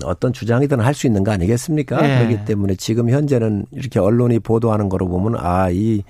어떤 0.04 0.32
주장이든 0.32 0.80
할 0.80 0.94
수 0.94 1.06
있는 1.06 1.22
거 1.24 1.32
아니겠습니까? 1.32 2.02
예. 2.02 2.18
그렇기 2.18 2.44
때문에 2.46 2.74
지금 2.76 3.10
현재는 3.10 3.66
이렇게 3.72 3.98
언론이 3.98 4.38
보도하는 4.40 4.88
거로 4.88 5.06
보면 5.08 5.36
아, 5.38 5.68
이 5.70 6.02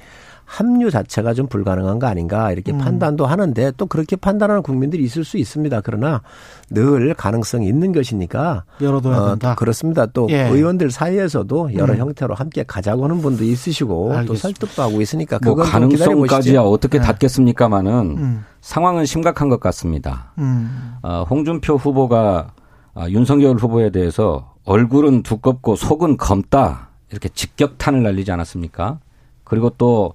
합류 0.50 0.90
자체가 0.90 1.32
좀 1.32 1.46
불가능한 1.46 2.00
거 2.00 2.08
아닌가 2.08 2.50
이렇게 2.50 2.72
음. 2.72 2.78
판단도 2.78 3.24
하는데 3.24 3.70
또 3.76 3.86
그렇게 3.86 4.16
판단하는 4.16 4.62
국민들이 4.62 5.04
있을 5.04 5.22
수 5.22 5.38
있습니다. 5.38 5.80
그러나 5.82 6.22
늘 6.70 7.14
가능성이 7.14 7.68
있는 7.68 7.92
것이니까 7.92 8.64
열어둬야 8.80 9.16
어, 9.16 9.28
된다. 9.30 9.54
그렇습니다. 9.54 10.06
또 10.06 10.26
예. 10.30 10.48
의원들 10.48 10.90
사이에서도 10.90 11.74
여러 11.74 11.94
음. 11.94 12.00
형태로 12.00 12.34
함께 12.34 12.64
가자고 12.66 13.04
하는 13.04 13.20
분도 13.20 13.44
있으시고 13.44 14.08
또 14.08 14.18
알겠습니다. 14.18 14.42
설득도 14.42 14.82
하고 14.82 15.00
있으니까 15.00 15.38
뭐 15.44 15.54
그건. 15.54 15.70
가능성까지야 15.70 16.62
어떻게 16.62 16.98
네. 16.98 17.04
닿겠습니까마는 17.04 17.92
음, 18.18 18.44
상황은 18.60 19.06
심각한 19.06 19.48
것 19.48 19.60
같습니다. 19.60 20.32
음, 20.38 20.94
어, 21.02 21.24
홍준표 21.30 21.76
후보가 21.76 22.54
아, 22.94 23.08
윤석열 23.08 23.54
후보에 23.54 23.90
대해서 23.90 24.54
얼굴은 24.64 25.22
두껍고 25.22 25.76
속은 25.76 26.16
검다 26.16 26.88
이렇게 27.12 27.28
직격탄을 27.28 28.02
날리지 28.02 28.32
않았습니까? 28.32 28.98
그리고 29.44 29.70
또 29.78 30.12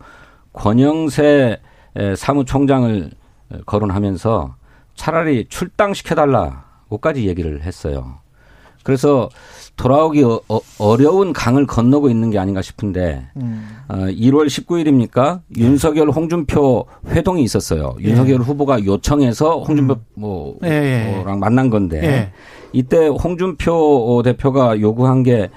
권영세 0.55 1.59
에, 1.97 2.15
사무총장을 2.15 3.11
에, 3.53 3.57
거론하면서 3.65 4.55
차라리 4.95 5.45
출당시켜달라고까지 5.49 7.27
얘기를 7.27 7.61
했어요. 7.61 8.19
그래서 8.83 9.29
돌아오기 9.77 10.23
어, 10.23 10.39
어, 10.47 10.95
려운 10.97 11.33
강을 11.33 11.65
건너고 11.65 12.09
있는 12.09 12.29
게 12.29 12.37
아닌가 12.37 12.61
싶은데 12.61 13.27
음. 13.35 13.67
어, 13.87 13.95
1월 13.95 14.45
19일입니까? 14.45 15.41
윤석열 15.57 16.09
홍준표 16.11 16.85
회동이 17.07 17.43
있었어요. 17.43 17.95
윤석열 17.99 18.41
후보가 18.41 18.85
요청해서 18.85 19.61
홍준표 19.61 19.97
뭐, 20.13 20.57
예, 20.63 20.69
예, 20.69 21.23
예. 21.27 21.33
만난 21.35 21.71
건데 21.71 21.99
예. 22.03 22.31
이때 22.73 23.07
홍준표 23.07 24.21
대표가 24.23 24.79
요구한 24.79 25.23
게 25.23 25.49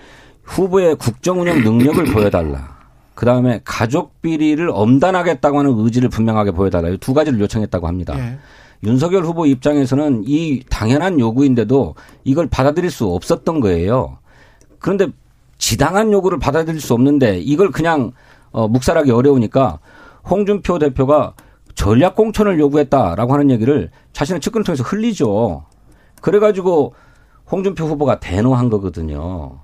후보의 0.45 0.97
국정 0.97 1.41
운영 1.41 1.63
능력을 1.63 2.05
보여달라. 2.07 2.78
그 3.19 3.27
다음에 3.27 3.61
가족 3.65 4.23
비리를 4.23 4.71
엄단하겠다고 4.73 5.59
하는 5.59 5.77
의지를 5.77 6.09
분명하게 6.09 6.53
보여달라. 6.53 6.89
이두 6.91 7.15
가지를 7.15 7.41
요청했다고 7.41 7.89
합니다. 7.89 8.17
예. 8.17 8.39
윤석열 8.85 9.25
후보 9.25 9.45
입장에서는 9.45 10.23
이 10.25 10.63
당연한 10.71 11.19
요구인데도 11.19 11.97
이걸 12.23 12.47
받아들일 12.47 12.93
수 12.93 13.09
없었던 13.09 13.59
거예요. 13.59 14.19
그런데 14.79 15.09
지당한 15.59 16.13
요구를 16.13 16.39
받아들일 16.39 16.81
수 16.81 16.95
없는데 16.95 17.41
이걸 17.41 17.73
그냥 17.73 18.13
어, 18.53 18.69
묵살하기 18.69 19.11
어려우니까 19.11 19.81
홍준표 20.31 20.79
대표가 20.79 21.35
전략 21.75 22.15
공천을 22.15 22.61
요구했다라고 22.61 23.33
하는 23.33 23.51
얘기를 23.51 23.91
자신의 24.13 24.41
측근을 24.41 24.63
통해서 24.63 24.85
흘리죠. 24.85 25.65
그래가지고 26.21 26.95
홍준표 27.51 27.85
후보가 27.85 28.21
대노한 28.21 28.71
거거든요. 28.71 29.59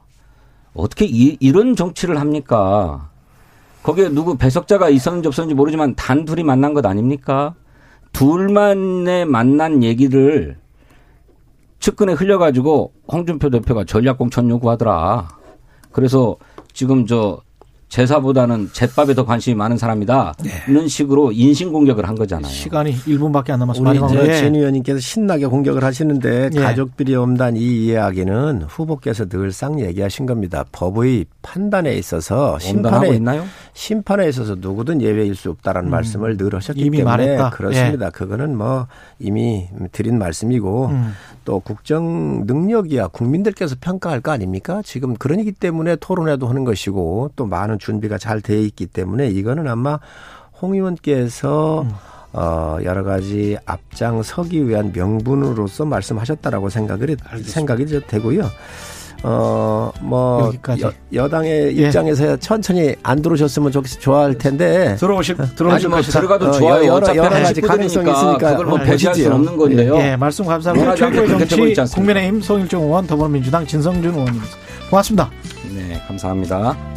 어떻게 0.75 1.05
이, 1.05 1.37
이런 1.39 1.77
정치를 1.77 2.19
합니까? 2.19 3.14
거기에 3.85 4.09
누구 4.09 4.37
배석자가 4.37 4.89
있었는지 4.89 5.29
없었는지 5.29 5.55
모르지만 5.55 5.95
단 5.95 6.25
둘이 6.25 6.43
만난 6.43 6.73
것 6.73 6.85
아닙니까? 6.87 7.55
둘만의 8.13 9.27
만난 9.27 9.83
얘기를 9.83 10.57
측근에 11.81 12.15
흘려가지고 12.15 12.93
홍준표 13.13 13.51
대표가 13.51 13.85
전략 13.85 14.17
공천 14.17 14.49
요구하더라. 14.49 15.29
그래서 15.93 16.37
지금 16.73 17.07
저 17.07 17.43
제사보다는 17.89 18.71
제밥에 18.73 19.15
더 19.15 19.25
관심이 19.25 19.55
많은 19.55 19.77
사람이다. 19.77 20.35
이런 20.69 20.89
식으로 20.89 21.31
인신 21.31 21.73
공격을 21.73 22.09
한 22.09 22.17
거잖아요. 22.17 22.51
시간이 22.51 22.93
1분밖에 22.93 23.51
안 23.51 23.61
남았어. 23.61 23.83
우리. 23.83 24.01
이제 24.05 24.29
예. 24.31 24.35
진 24.35 24.57
의원님께서 24.57 24.99
신나게 24.99 25.47
공격을 25.47 25.85
하시는데 25.85 26.51
예. 26.53 26.61
가족 26.61 26.97
비리 26.97 27.15
엄단 27.15 27.57
이 27.57 27.87
이야기는 27.87 28.63
후보께서 28.63 29.27
늘상 29.27 29.79
얘기하신 29.79 30.27
겁니다. 30.27 30.65
법의 30.73 31.27
판단에 31.43 31.95
있어서 31.95 32.59
심판에 32.59 33.15
있나요? 33.15 33.45
심판에 33.75 34.29
있어서 34.29 34.55
누구든 34.57 35.03
예외일 35.03 35.35
수 35.35 35.51
없다라는 35.51 35.91
말씀을 35.91 36.37
늘 36.37 36.55
하셨기 36.55 36.81
음. 36.83 36.87
이미 36.87 36.99
때문에 36.99 37.17
말했다. 37.17 37.51
그렇습니다. 37.51 38.11
그거는 38.11 38.57
뭐 38.57 38.87
이미 39.19 39.69
드린 39.91 40.17
말씀이고 40.19 40.87
음. 40.87 41.13
또 41.45 41.59
국정 41.59 42.45
능력이야 42.47 43.09
국민들께서 43.09 43.75
평가할 43.81 44.21
거 44.21 44.31
아닙니까? 44.31 44.81
지금 44.85 45.15
그러기 45.17 45.53
때문에 45.53 45.97
토론회도 45.97 46.47
하는 46.47 46.65
것이고 46.65 47.33
또 47.37 47.47
많은 47.47 47.79
준비가 47.79 48.17
잘 48.17 48.41
돼 48.41 48.61
있기 48.63 48.87
때문에 48.87 49.29
이거는 49.29 49.67
아마 49.69 49.99
홍 50.61 50.75
의원께서 50.75 51.83
음. 51.83 51.91
어 52.33 52.79
여러 52.85 53.03
가지 53.05 53.57
앞장서기 53.65 54.69
위한 54.69 54.93
명분으로서 54.95 55.85
말씀하셨다라고 55.85 56.69
생각을 56.69 57.17
생각이 57.45 57.87
저 57.87 58.01
되고요. 58.01 58.43
어 59.27 59.91
뭐 60.01 60.47
여기까지. 60.49 60.85
여 61.15 61.29
당의 61.29 61.77
예. 61.79 61.87
입장에서 61.87 62.37
천천히 62.37 62.95
안 63.03 63.23
들어오셨으면 63.23 63.73
좋 63.73 63.83
좋아할 63.85 64.37
텐데 64.37 64.97
들어오실 64.99 65.37
아니 65.39 65.55
들어오실 65.57 65.89
뭐 65.89 65.99
것이다. 65.99 66.21
들어가도 66.21 66.47
어, 66.49 66.53
좋아요. 66.53 66.87
여러- 66.87 67.17
여러 67.17 67.35
한 67.35 67.43
가지 67.43 67.61
가능성이 67.63 68.07
19대니까 68.07 68.17
있으니까 68.17 68.51
그걸 68.51 68.67
뭐 68.67 68.79
어, 68.79 68.83
배제할 68.83 69.15
수는. 69.15 69.33
없는 69.33 69.57
건데요. 69.57 69.97
예, 69.97 70.17
말씀 70.17 70.45
감사합니다. 70.45 70.95
최고의 70.95 71.75
정치? 71.75 71.95
국민의힘 71.95 72.41
송일종 72.43 72.83
의원 72.85 73.07
더불어민주당 73.07 73.67
진성준 73.67 74.13
의원입니다. 74.13 74.47
고맙습니다. 74.91 75.31
네, 75.75 76.01
감사합니다. 76.07 76.94